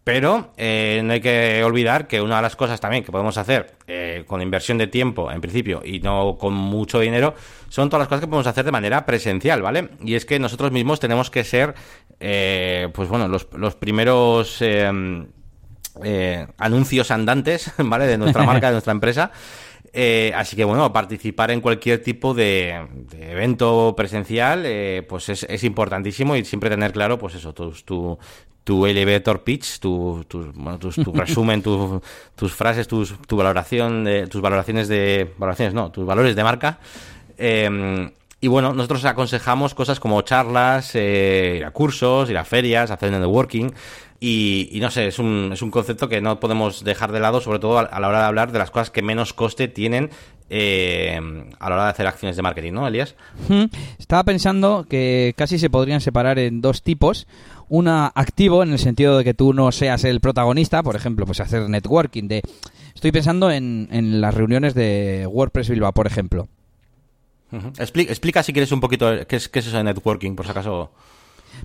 [0.03, 3.75] pero eh, no hay que olvidar que una de las cosas también que podemos hacer
[3.85, 7.35] eh, con inversión de tiempo, en principio, y no con mucho dinero,
[7.67, 9.89] son todas las cosas que podemos hacer de manera presencial, ¿vale?
[10.01, 11.75] Y es que nosotros mismos tenemos que ser,
[12.19, 14.61] eh, pues bueno, los, los primeros
[16.57, 18.07] anuncios andantes, ¿vale?
[18.07, 19.31] De nuestra marca, de nuestra empresa.
[20.35, 22.87] así que bueno, participar en cualquier tipo de,
[23.19, 24.65] evento presencial,
[25.07, 28.17] pues es, es, importantísimo y siempre tener claro, pues eso, tu, tu,
[28.69, 34.41] tu elevator pitch, tu, tu, bueno, tu, resumen, tus frases, tus, tu valoración, de, tus
[34.41, 36.77] valoraciones de, valoraciones no, tus valores de marca.
[37.35, 42.91] Em, y bueno, nosotros aconsejamos cosas como charlas, eh, ir a cursos, ir a ferias,
[42.91, 43.71] hacer networking.
[44.21, 47.39] Y, y, no sé, es un, es un concepto que no podemos dejar de lado,
[47.39, 50.09] sobre todo a, la hora de hablar de las cosas que menos coste tienen
[50.49, 51.17] eh,
[51.57, 53.15] a la hora de hacer acciones de marketing, ¿no, Elías?
[53.97, 57.27] Estaba pensando que casi se podrían separar en dos tipos
[57.69, 61.39] una activo en el sentido de que tú no seas el protagonista, por ejemplo, pues
[61.39, 62.41] hacer networking de
[62.93, 66.49] estoy pensando en, en las reuniones de WordPress Bilbao, por ejemplo.
[67.77, 70.91] explica, si quieres un poquito qué es, qué es eso de networking, por si acaso.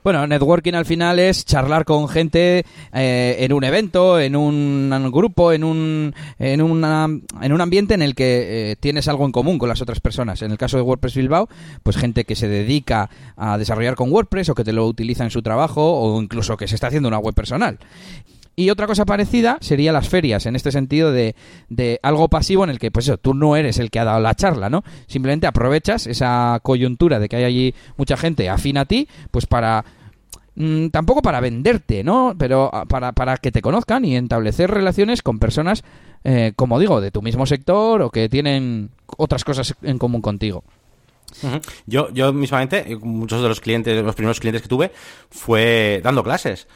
[0.03, 5.53] Bueno, networking al final es charlar con gente eh, en un evento, en un grupo,
[5.53, 7.09] en un, en, una,
[7.41, 10.43] en un ambiente en el que eh, tienes algo en común con las otras personas.
[10.43, 11.49] En el caso de WordPress Bilbao,
[11.83, 15.31] pues gente que se dedica a desarrollar con WordPress o que te lo utiliza en
[15.31, 17.79] su trabajo o incluso que se está haciendo una web personal.
[18.57, 21.35] Y otra cosa parecida sería las ferias, en este sentido de,
[21.69, 24.21] de algo pasivo en el que, pues eso, tú no eres el que ha dado
[24.21, 24.85] la charla, ¿no?
[25.07, 29.85] Simplemente aprovechas esa coyuntura de que hay allí mucha gente afín a ti, pues para
[30.55, 32.37] mm, tampoco para venderte, ¿no?
[32.39, 35.83] Pero ah, para, para, que te conozcan y establecer relaciones con personas,
[36.23, 40.63] eh, como digo, de tu mismo sector o que tienen otras cosas en común contigo.
[41.87, 44.93] Yo, yo mismamente, muchos de los clientes, los primeros clientes que tuve,
[45.31, 46.69] fue dando clases.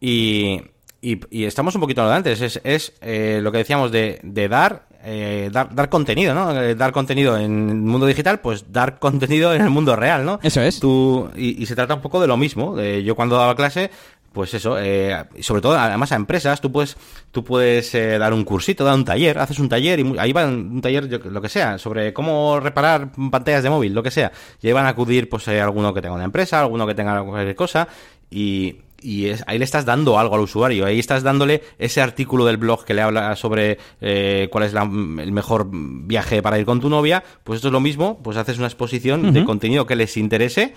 [0.00, 0.62] Y
[1.02, 2.40] y, estamos un poquito antes.
[2.40, 6.60] Es, es eh, lo que decíamos de, de dar, eh, dar, dar contenido, ¿no?
[6.60, 10.38] Eh, dar contenido en el mundo digital, pues dar contenido en el mundo real, ¿no?
[10.42, 10.80] Eso es.
[10.80, 12.80] Tú, y, se trata un poco de lo mismo.
[12.80, 13.90] yo cuando daba clase,
[14.32, 16.96] pues eso, eh, sobre todo además a empresas, tú puedes,
[17.32, 20.80] tú puedes dar un cursito, dar un taller, haces un taller y ahí van un
[20.80, 24.30] taller, lo que sea, sobre cómo reparar pantallas de móvil, lo que sea.
[24.60, 27.56] Y ahí van a acudir, pues, alguno que tenga una empresa, alguno que tenga cualquier
[27.56, 27.88] cosa
[28.30, 32.44] y, y es, ahí le estás dando algo al usuario, ahí estás dándole ese artículo
[32.44, 36.80] del blog que le habla sobre eh, cuál es el mejor viaje para ir con
[36.80, 40.16] tu novia, pues esto es lo mismo, pues haces una exposición de contenido que les
[40.16, 40.74] interese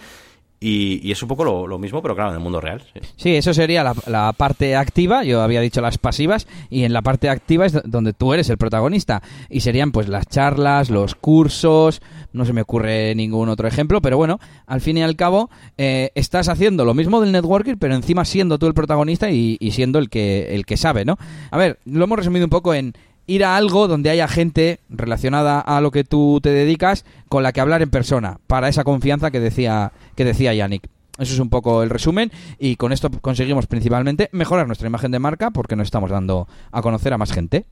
[0.60, 2.82] y, es un poco lo, mismo, pero claro, en el mundo real.
[3.18, 7.28] Sí, eso sería la, parte activa, yo había dicho las pasivas, y en la parte
[7.28, 9.22] activa es donde tú eres el protagonista.
[9.50, 12.02] Y serían pues las charlas, los cursos,
[12.32, 16.12] no se me ocurre ningún otro ejemplo, pero bueno, al fin y al cabo eh,
[16.16, 20.00] estás haciendo lo mismo del networking, pero encima siendo tú el protagonista y, y siendo
[20.00, 21.18] el que, el que sabe, ¿no?
[21.52, 22.94] A ver, lo hemos resumido un poco en
[23.28, 27.52] ir a algo donde haya gente relacionada a lo que tú te dedicas con la
[27.52, 30.90] que hablar en persona, para esa confianza que decía, que decía Yannick.
[31.20, 35.20] Eso es un poco el resumen y con esto conseguimos principalmente mejorar nuestra imagen de
[35.20, 37.66] marca porque nos estamos dando a conocer a más gente.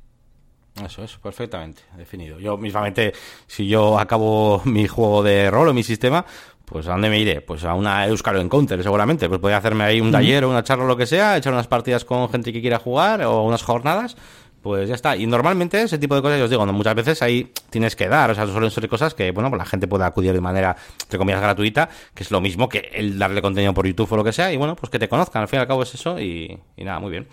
[0.86, 2.40] Eso es, perfectamente definido.
[2.40, 3.14] Yo mismamente,
[3.48, 6.24] si yo acabo mi juego de rol o mi sistema,
[6.66, 7.42] pues ¿a dónde me iré?
[7.42, 9.28] Pues a una Euskalo Encounter, seguramente.
[9.28, 11.52] Pues voy a hacerme ahí un taller o una charla o lo que sea, echar
[11.52, 14.16] unas partidas con gente que quiera jugar o unas jornadas
[14.62, 15.16] pues ya está.
[15.16, 18.36] Y normalmente ese tipo de cosas, os digo, muchas veces ahí tienes que dar, o
[18.36, 21.42] sea, suelen ser cosas que, bueno, pues la gente puede acudir de manera, entre comillas,
[21.42, 24.52] gratuita, que es lo mismo que el darle contenido por YouTube o lo que sea,
[24.54, 27.00] y bueno, pues que te conozcan, al fin y al cabo es eso, y, nada,
[27.00, 27.28] muy bien.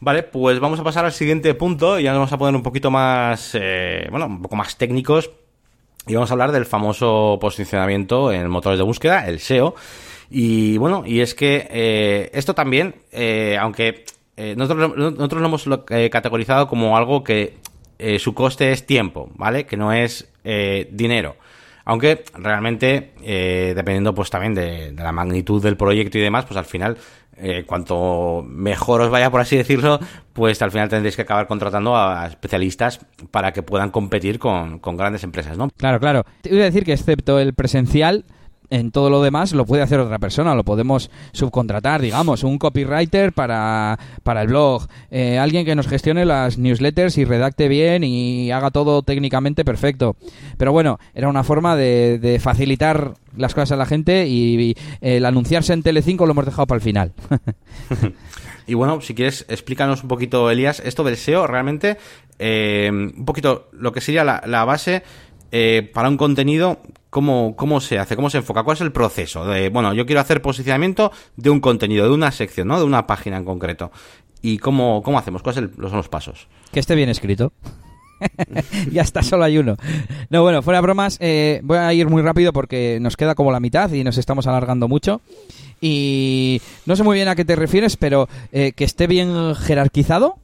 [0.00, 2.62] Vale, pues vamos a pasar al siguiente punto, y ya nos vamos a poner un
[2.62, 5.30] poquito más, eh, bueno, un poco más técnicos,
[6.06, 9.74] y vamos a hablar del famoso posicionamiento en motores de búsqueda, el SEO.
[10.30, 14.04] Y bueno, y es que eh, esto también, eh, aunque
[14.36, 17.56] eh, nosotros, nosotros lo hemos eh, categorizado como algo que
[17.98, 19.64] eh, su coste es tiempo, ¿vale?
[19.64, 20.30] Que no es
[20.92, 21.34] dinero.
[21.84, 23.14] Aunque realmente,
[23.74, 26.96] dependiendo pues también de, la magnitud del proyecto y demás, pues al final,
[27.66, 29.98] cuanto mejor os vaya, por así decirlo,
[30.32, 33.00] pues al final tendréis que acabar contratando a especialistas
[33.32, 35.68] para que puedan competir con, con grandes empresas, ¿no?
[35.76, 36.22] Claro, claro.
[36.42, 38.24] Te voy a decir que excepto el presencial,
[38.70, 43.32] en todo lo demás lo puede hacer otra persona, lo podemos subcontratar, digamos, un copywriter
[43.32, 48.50] para, para el blog, eh, alguien que nos gestione las newsletters y redacte bien y
[48.50, 50.16] haga todo técnicamente perfecto.
[50.56, 55.24] Pero bueno, era una forma de, de facilitar las cosas a la gente y, el
[55.24, 57.12] anunciarse en Telecinco lo hemos dejado para el final.
[58.66, 61.98] y bueno, si quieres, explícanos un poquito, Elías, esto del SEO, realmente,
[62.38, 65.02] eh, un poquito lo que sería la, la base
[65.52, 66.80] eh, para un contenido,
[67.10, 68.16] ¿cómo, ¿cómo se hace?
[68.16, 68.62] ¿Cómo se enfoca?
[68.62, 69.44] ¿Cuál es el proceso?
[69.72, 72.78] Bueno, yo quiero hacer posicionamiento de un contenido, de una sección, ¿no?
[72.78, 73.90] De una página en concreto.
[74.42, 75.42] ¿Y cómo, cómo hacemos?
[75.42, 76.48] ¿Cuáles son los pasos?
[76.72, 77.52] Que esté bien escrito.
[78.92, 79.76] ya está, solo hay uno.
[80.30, 83.60] No, bueno, fuera bromas, eh, voy a ir muy rápido porque nos queda como la
[83.60, 85.20] mitad y nos estamos alargando mucho.
[85.80, 90.36] Y no sé muy bien a qué te refieres, pero eh, que esté bien jerarquizado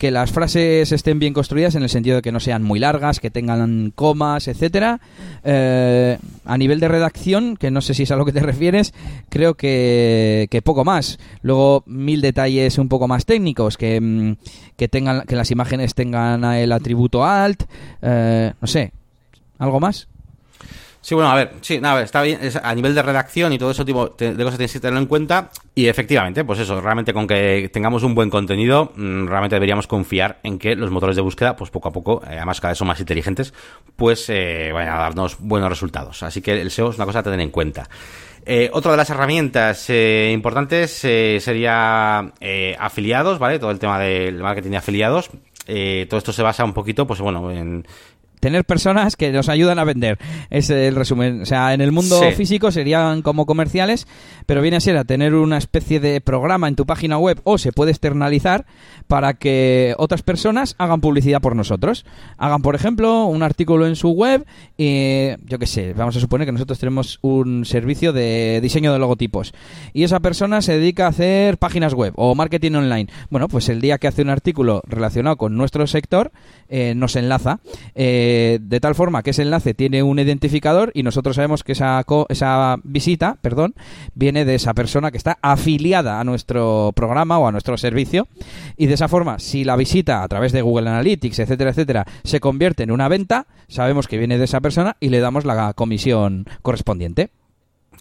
[0.00, 3.20] que las frases estén bien construidas en el sentido de que no sean muy largas,
[3.20, 4.98] que tengan comas, etcétera.
[5.44, 8.94] Eh, a nivel de redacción, que no sé si es a lo que te refieres,
[9.28, 11.18] creo que, poco más.
[11.42, 14.36] Luego mil detalles un poco más técnicos, que, mm,
[14.78, 17.64] que tengan, que las imágenes tengan el atributo alt,
[18.00, 18.92] eh, no sé,
[19.58, 20.08] algo más.
[21.02, 23.86] Sí, bueno, a ver, sí, nada, está bien, a nivel de redacción y todo eso
[23.86, 27.70] tipo de cosas tienes que tenerlo en cuenta y efectivamente, pues eso, realmente con que
[27.72, 31.70] tengamos un buen contenido, mm, realmente deberíamos confiar en que los motores de búsqueda, pues
[31.70, 33.54] poco a poco, eh, además cada vez son más inteligentes,
[33.96, 36.22] pues eh, vayan a darnos buenos resultados.
[36.22, 37.88] Así que el SEO es una cosa a tener en cuenta.
[38.44, 42.30] Eh, otra de las herramientas eh, importantes sería
[42.78, 43.58] afiliados, ¿vale?
[43.58, 45.30] Todo el tema del marketing de afiliados.
[45.30, 47.86] todo esto se basa un poquito, pues bueno, en
[48.40, 50.18] tener personas que nos ayudan a vender.
[50.50, 51.42] Es el resumen.
[51.42, 54.06] O sea, en el mundo físico serían como comerciales,
[54.46, 57.58] pero viene a ser a tener una especie de programa en tu página web o
[57.58, 58.66] se puede externalizar
[59.06, 62.04] para que otras personas hagan publicidad por nosotros.
[62.38, 66.46] Hagan, por ejemplo, un artículo en su web y, yo qué sé, vamos a suponer
[66.46, 69.52] que nosotros tenemos un servicio de diseño de logotipos
[69.92, 73.08] y esa persona se dedica a hacer páginas web o marketing online.
[73.28, 76.32] Bueno, pues el día que hace un artículo relacionado con nuestro sector,
[76.68, 77.60] eh, nos enlaza.
[77.94, 78.29] Eh,
[78.60, 82.76] de tal forma que ese enlace tiene un identificador y nosotros sabemos que esa, esa
[82.82, 83.74] visita, perdón,
[84.14, 88.28] viene de esa persona que está afiliada a nuestro programa o a nuestro servicio
[88.76, 92.40] y de esa forma, si la visita a través de Google Analytics, etcétera, etcétera, se
[92.40, 96.46] convierte en una venta, sabemos que viene de esa persona y le damos la comisión
[96.62, 97.30] correspondiente.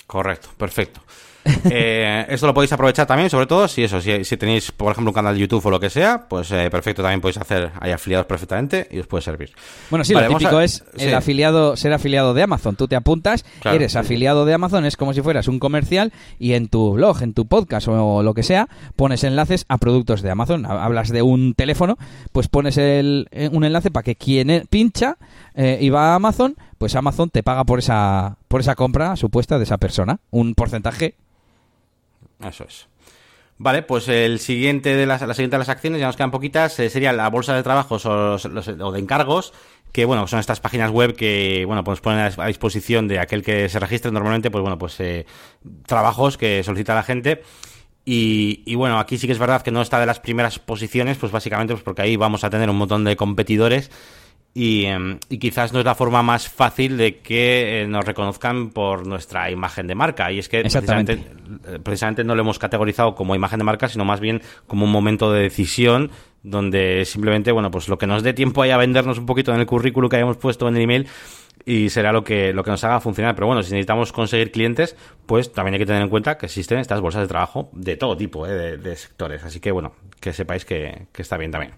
[0.07, 1.01] Correcto, perfecto.
[1.71, 5.13] Eh, esto lo podéis aprovechar también, sobre todo si eso, si, tenéis, por ejemplo, un
[5.13, 8.25] canal de YouTube o lo que sea, pues eh, perfecto, también podéis hacer ahí afiliados
[8.25, 9.51] perfectamente y os puede servir.
[9.89, 12.75] Bueno, sí, lo típico es el afiliado, ser afiliado de Amazon.
[12.75, 16.69] Tú te apuntas, eres afiliado de Amazon, es como si fueras un comercial y en
[16.69, 20.65] tu blog, en tu podcast o, lo que sea, pones enlaces a productos de Amazon.
[20.65, 21.97] Hablas de un teléfono,
[22.31, 25.17] pues pones el, eh, un enlace para que quien pincha
[25.55, 29.65] y va a Amazon, pues Amazon te paga por esa, por esa compra supuesta de
[29.65, 31.15] esa persona, un porcentaje
[32.41, 32.87] eso es.
[33.61, 36.79] Vale, pues el siguiente de las, la siguiente de las acciones, ya nos quedan poquitas,
[36.79, 39.53] eh, sería la bolsa de trabajos o, de encargos,
[39.91, 43.67] que bueno, son estas páginas web que, bueno, pues ponen a disposición de aquel que
[43.67, 45.25] se registre normalmente, pues bueno, pues eh,
[45.85, 47.41] trabajos que solicita la gente.
[48.05, 51.17] Y, y, bueno, aquí sí que es verdad que no está de las primeras posiciones,
[51.17, 53.91] pues básicamente pues porque ahí vamos a tener un montón de competidores
[54.56, 59.06] Em, y, quizás no es la forma más fácil de que eh, nos reconozcan por
[59.06, 60.32] nuestra imagen de marca.
[60.32, 64.06] Y es que precisamente, eh, precisamente, no lo hemos categorizado como imagen de marca, sino
[64.06, 68.34] más bien como un momento de decisión donde simplemente, bueno, pues lo que nos dé
[68.34, 71.08] tiempo ahí a vendernos un poquito en el currículo que hayamos puesto en el email
[71.66, 73.36] y será lo que, lo que nos haga funcionar.
[73.36, 74.95] Pero bueno, si necesitamos conseguir clientes,
[75.26, 78.18] pues también hay que tener en cuenta que existen estas bolsas de trabajo de todo
[78.18, 79.43] tipo, eh, de, sectores.
[79.43, 81.74] Así que bueno, que sepáis que, está bien también.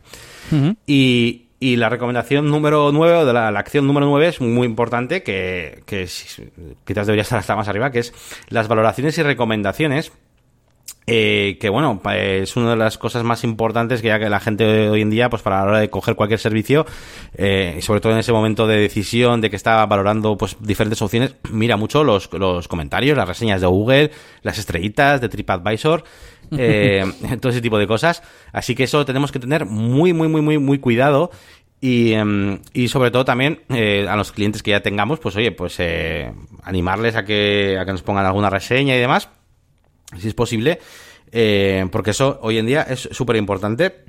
[0.86, 5.22] Y Y la recomendación número 9, o de la, acción número 9, es muy importante,
[5.22, 6.08] que, que
[6.86, 8.16] quizás debería estar hasta más arriba, que es
[8.50, 10.12] las valoraciones y recomendaciones.
[11.06, 14.90] Eh, que bueno, es una de las cosas más importantes que ya que la gente
[14.90, 16.88] hoy en día, pues para la hora de coger cualquier servicio,
[17.36, 21.00] eh, y sobre todo en ese momento de decisión de que está valorando pues diferentes
[21.02, 26.06] opciones, mira mucho los, los comentarios, las reseñas de Google, las estrellitas de TripAdvisor,
[26.58, 27.06] eh,
[27.42, 28.24] todo ese tipo de cosas.
[28.52, 31.32] Así que eso tenemos que tener muy, muy, muy, muy, muy cuidado.
[31.80, 35.52] Y, em, y sobre todo también eh, a los clientes que ya tengamos, pues oye,
[35.52, 36.32] pues eh,
[36.62, 39.30] animarles a que, a que nos pongan alguna reseña y demás
[40.20, 40.80] si es posible,
[41.32, 44.06] eh, porque eso hoy en día es súper importante.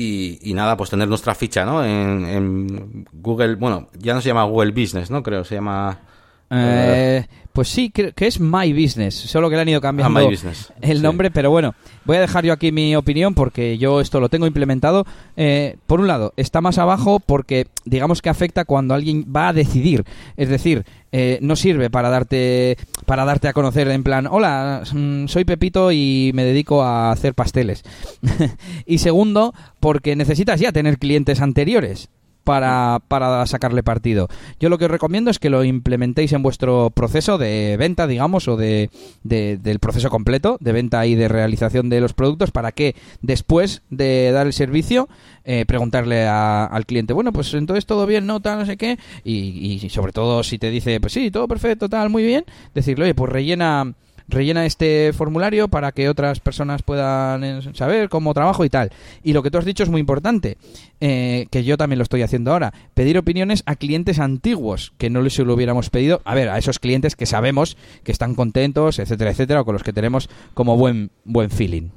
[0.00, 1.84] Y, nada, pues tener nuestra ficha, ¿no?
[1.84, 5.24] En, Google, bueno, ya no se llama Google Business, ¿no?
[5.24, 6.02] Creo, se llama...
[6.50, 10.52] Eh, pues sí, creo que es My Business, solo que le han ido cambiando ah,
[10.80, 11.74] el nombre, pero bueno,
[12.04, 15.04] voy a dejar yo aquí mi opinión porque yo esto lo tengo implementado.
[15.36, 19.52] Eh, por un lado, está más abajo porque digamos que afecta cuando alguien va a
[19.52, 20.04] decidir,
[20.36, 22.76] es decir, eh, no sirve para darte
[23.06, 27.34] para darte a conocer en plan, hola, mm, soy Pepito y me dedico a hacer
[27.34, 27.82] pasteles.
[28.86, 32.08] y segundo, porque necesitas ya tener clientes anteriores
[32.48, 34.28] para, para sacarle partido.
[34.58, 38.48] Yo lo que os recomiendo es que lo implementéis en vuestro proceso de venta, digamos,
[38.48, 38.88] o de,
[39.22, 44.32] del proceso completo de venta y de realización de los productos para que después de
[44.32, 45.10] dar el servicio
[45.44, 49.78] eh, preguntarle al cliente, bueno, pues entonces todo bien, no, tal, no sé qué, y,
[49.84, 53.14] y sobre todo si te dice, pues sí, todo perfecto, tal, muy bien, decirle, oye,
[53.14, 53.92] pues rellena
[54.28, 58.90] rellena este formulario para que otras personas puedan eh, saber cómo trabajo y tal.
[59.22, 60.58] Y lo que tú has dicho es muy importante,
[61.00, 65.22] eh, que yo también lo estoy haciendo ahora, pedir opiniones a clientes antiguos que no
[65.22, 69.62] les hubiéramos pedido, a ver, a esos clientes que sabemos que están contentos, etcétera, etcétera,
[69.62, 71.90] o con los que tenemos como buen, buen feeling.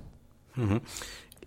[0.57, 0.79] Em,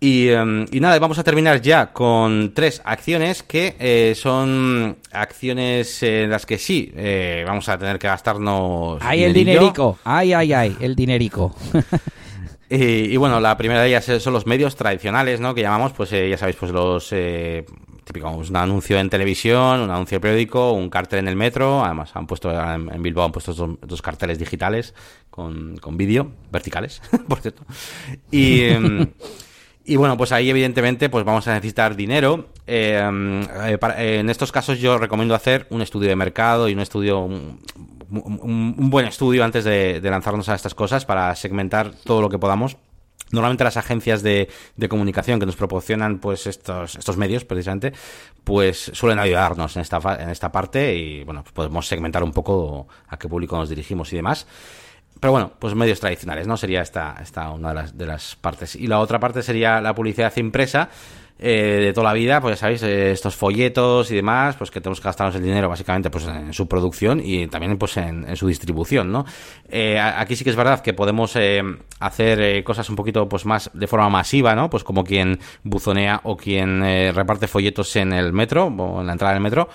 [0.05, 6.45] y, nada, vamos a terminar ya con tres acciones que eh, son acciones en las
[6.45, 8.99] que sí eh, vamos a tener que gastarnos.
[9.01, 9.97] ¡Ay, el dinerico!
[10.03, 10.77] ¡Ay, ay, ay!
[10.79, 11.55] El dinerico.
[12.69, 15.55] y, bueno, la primera de ellas son los medios tradicionales, ¿no?
[15.55, 17.09] Que llamamos, pues eh, ya sabéis, pues los.
[18.03, 21.83] típico, un anuncio en televisión, un anuncio periódico, un cartel en el metro.
[21.83, 24.93] Además, han puesto en Bilbao han puesto dos, carteles digitales
[25.31, 27.63] con, con vídeo, verticales, por cierto.
[28.29, 28.67] Y.
[29.85, 32.49] Em, y bueno, pues ahí evidentemente pues vamos a necesitar dinero.
[32.67, 32.99] Eh,
[33.65, 37.19] eh, eh, en estos casos yo recomiendo hacer un estudio de mercado y un estudio,
[37.19, 37.59] un,
[38.89, 42.77] buen estudio antes de, lanzarnos a estas cosas para segmentar todo lo que podamos.
[43.31, 44.49] Normalmente las agencias de,
[44.87, 47.91] comunicación que nos proporcionan pues estos, estos medios precisamente
[48.43, 52.87] pues suelen ayudarnos en esta, en esta parte y bueno, pues podemos segmentar un poco
[53.07, 54.45] a qué público nos dirigimos y demás.
[55.25, 56.55] Pero bueno, pues medios tradicionales, ¿no?
[56.55, 58.75] Sería esta, esta una de las, de las partes.
[58.75, 60.87] Y la otra parte sería la publicidad impresa.
[61.39, 64.81] Eh, de toda la vida, pues ya sabéis, eh, estos folletos y demás, pues que
[64.81, 68.47] tenemos que gastarnos el dinero básicamente pues en su producción y también pues en, su
[68.47, 69.25] distribución, ¿no?
[69.67, 71.35] Eh, aquí sí que es verdad que podemos
[71.99, 74.69] hacer cosas un poquito pues más de forma masiva, ¿no?
[74.69, 76.81] Pues como quien buzonea o quien
[77.15, 79.69] reparte folletos en el metro o en la entrada del metro.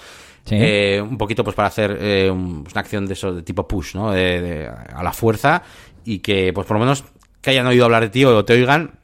[0.50, 4.10] Eh, un poquito pues para hacer eh, una acción de eso de tipo push, ¿no?
[4.10, 5.62] a la fuerza.
[6.04, 7.04] Y que pues por lo menos
[7.40, 9.00] que hayan oído hablar de ti o te oigan.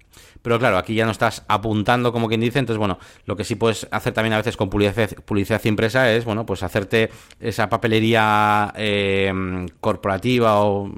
[0.46, 3.56] Pero claro, aquí ya no estás apuntando como quien dice, entonces bueno, lo que sí
[3.56, 7.10] puedes hacer también a veces con publicidad, publicidad impresa es, bueno, pues hacerte
[7.40, 10.88] esa papelería eh, corporativa o,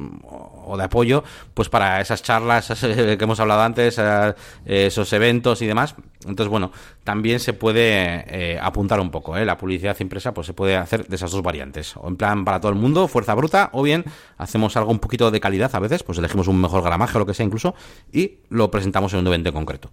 [0.77, 4.35] de apoyo, pues para esas charlas que hemos hablado antes, eh,
[4.67, 5.95] esos eventos y demás.
[6.27, 6.73] Entonces, bueno,
[7.05, 11.17] también se puede eh, apuntar un poco, La publicidad impresa, pues se puede hacer de
[11.17, 11.97] esas dos variantes.
[11.97, 14.05] O en plan para todo el mundo, fuerza bruta, o bien
[14.37, 17.27] hacemos algo un poquito de calidad a veces, pues elegimos un mejor gramaje o lo
[17.27, 17.75] que sea incluso,
[18.13, 19.91] y lo presentamos en un evento concreto.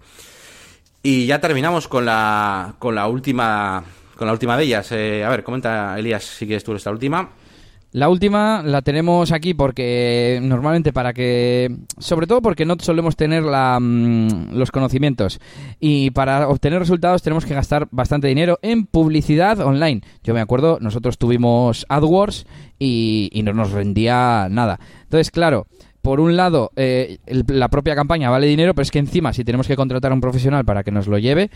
[1.04, 3.84] Y ya terminamos con la, con la última
[4.16, 4.92] con la última de ellas.
[4.92, 7.30] Eh, a ver, comenta Elías si quieres tú esta última.
[7.96, 13.44] La última la tenemos aquí porque normalmente para que, sobre todo porque no solemos tener
[13.44, 15.40] la, mm, los conocimientos
[15.80, 20.02] y para obtener resultados tenemos que gastar bastante dinero en publicidad online.
[20.26, 22.46] Yo me acuerdo, nosotros tuvimos AdWords
[22.80, 24.78] y, y no nos rendía nada.
[25.04, 25.66] Entonces, claro,
[26.06, 27.18] por un lado, eh,
[27.48, 30.22] la propia campaña vale dinero, pero es que encima, si tenemos que contratar a un
[30.22, 31.50] profesional para que nos lo lleve.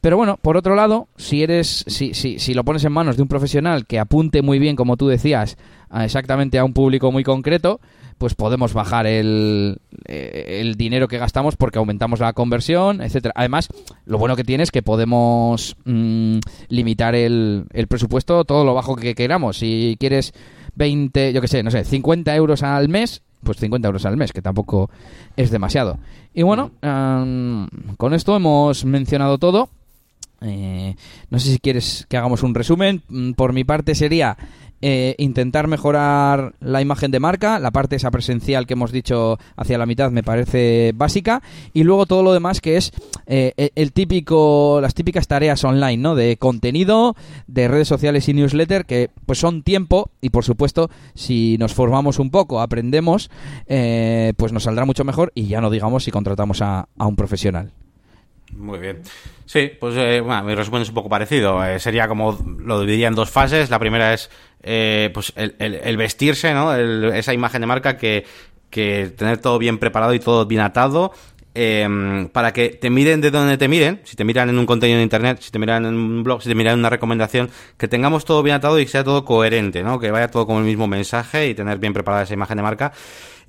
[0.00, 3.22] Pero bueno, por otro lado, si eres, si, si, si lo pones en manos de
[3.22, 5.56] un profesional que apunte muy bien, como tú decías,
[6.00, 7.80] exactamente a un público muy concreto,
[8.18, 13.34] pues podemos bajar el, eh, el, dinero que gastamos porque aumentamos la conversión, etcétera.
[13.36, 13.68] Además,
[14.06, 16.38] lo bueno que tiene es que podemos mm,
[16.68, 19.58] limitar el, el presupuesto todo lo bajo que queramos.
[19.58, 20.32] Si quieres
[20.76, 24.32] 20, yo qué sé, no sé, 50 euros al mes, pues 50 euros al mes,
[24.32, 24.90] que tampoco
[25.36, 25.98] es demasiado.
[26.34, 29.68] Y bueno, con esto hemos mencionado todo.
[30.44, 30.96] Eh,
[31.30, 33.02] no sé si quieres que hagamos un resumen.
[33.08, 34.36] Mm, por mi parte sería
[34.82, 39.78] eh, intentar mejorar la imagen de marca, la parte esa presencial que hemos dicho hacia
[39.78, 41.40] la mitad me parece básica
[41.72, 42.92] y luego todo lo demás que es
[43.26, 46.16] eh, el típico, las típicas tareas online, ¿no?
[46.16, 47.14] De contenido,
[47.46, 52.18] de redes sociales y newsletter que pues son tiempo y por supuesto si nos formamos
[52.18, 53.30] un poco, aprendemos,
[53.66, 57.72] eh, pues nos saldrá mucho mejor y ya no digamos si contratamos a un profesional.
[58.56, 59.02] Muy bien.
[59.52, 61.60] Sí, pues bueno, mi resumen es un poco parecido.
[61.78, 63.68] sería como lo dividiría en dos fases.
[63.68, 64.30] La primera es
[64.62, 66.74] eh, pues el, vestirse, ¿no?
[66.74, 68.24] esa imagen de marca que,
[68.70, 71.12] que tener todo bien preparado y todo bien atado.
[71.54, 74.96] Em, para que te miren de donde te miren, si te miran en un contenido
[74.98, 77.88] en internet, si te miran en un blog, si te miran en una recomendación, que
[77.88, 80.00] tengamos todo bien atado y que sea todo coherente, ¿no?
[80.00, 82.92] Que vaya todo con el mismo mensaje y tener bien preparada esa imagen de marca,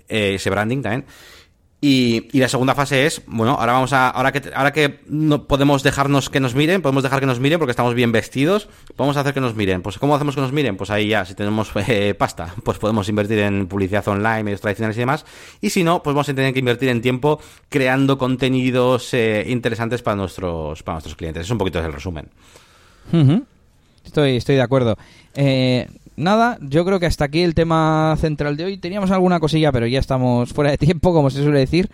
[0.10, 1.06] eh, ese branding también.
[1.86, 5.84] Y, la segunda fase es, bueno, ahora vamos a, ahora que, ahora que no podemos
[5.84, 9.34] dejarnos que nos miren, podemos dejar que nos miren porque estamos bien vestidos, podemos hacer
[9.34, 9.82] que nos miren.
[9.82, 10.78] Pues, ¿cómo hacemos que nos miren?
[10.78, 14.96] Pues ahí ya, si tenemos eh, pasta, pues podemos invertir en publicidad online, medios tradicionales
[14.96, 15.26] y demás.
[15.60, 20.02] Y si no, pues vamos a tener que invertir en tiempo creando contenidos eh, interesantes
[20.02, 21.44] para nuestros, para nuestros clientes.
[21.44, 22.30] Es un poquito el resumen.
[24.06, 24.98] Estoy, estoy de acuerdo.
[25.36, 28.78] Eh, nada, yo creo que hasta aquí el tema central de hoy.
[28.78, 31.90] Teníamos alguna cosilla, pero ya estamos fuera de tiempo, como se suele decir.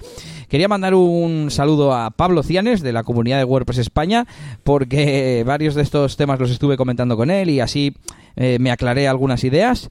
[0.48, 4.26] Quería mandar un saludo a Pablo Cianes de la comunidad de WordPress España,
[4.64, 7.96] porque varios de estos temas los estuve comentando con él y así
[8.36, 9.90] eh, me aclaré algunas ideas.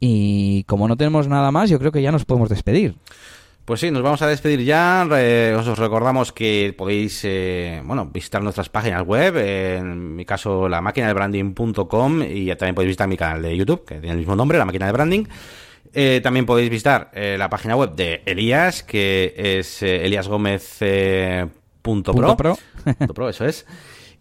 [0.00, 2.94] Y como no tenemos nada más, yo creo que ya nos podemos despedir.
[3.68, 5.06] Pues sí, nos vamos a despedir ya.
[5.58, 11.08] os recordamos que podéis eh, bueno, visitar nuestras páginas web, en mi caso la máquina
[11.08, 14.56] de branding.com y también podéis visitar mi canal de YouTube, que tiene el mismo nombre,
[14.56, 15.24] la máquina de branding.
[15.92, 22.36] Eh, también podéis visitar eh, la página web de Elías, que es eliasgomez.pro.
[22.38, 22.58] Pro.
[23.14, 23.66] pro, eso es.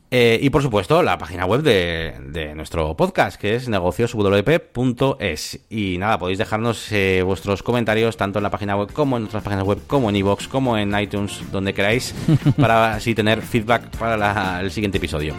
[0.10, 5.60] Eh, y por supuesto, la página web de, nuestro podcast, que es negocioswp.es.
[5.70, 9.44] Y nada, podéis dejarnos eh, vuestros comentarios tanto en la página web como en otras
[9.44, 12.16] páginas web, como en iVoox, como en iTunes, donde queráis,
[12.58, 15.34] para así tener feedback para el siguiente episodio.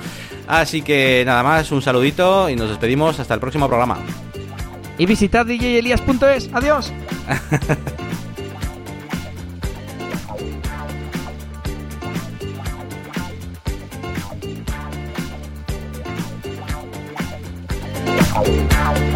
[0.47, 3.99] Así que nada más, un saludito y nos despedimos hasta el próximo programa.
[4.99, 6.51] Y visitad djelias.es.
[6.53, 6.93] Adiós.
[18.35, 19.08] Música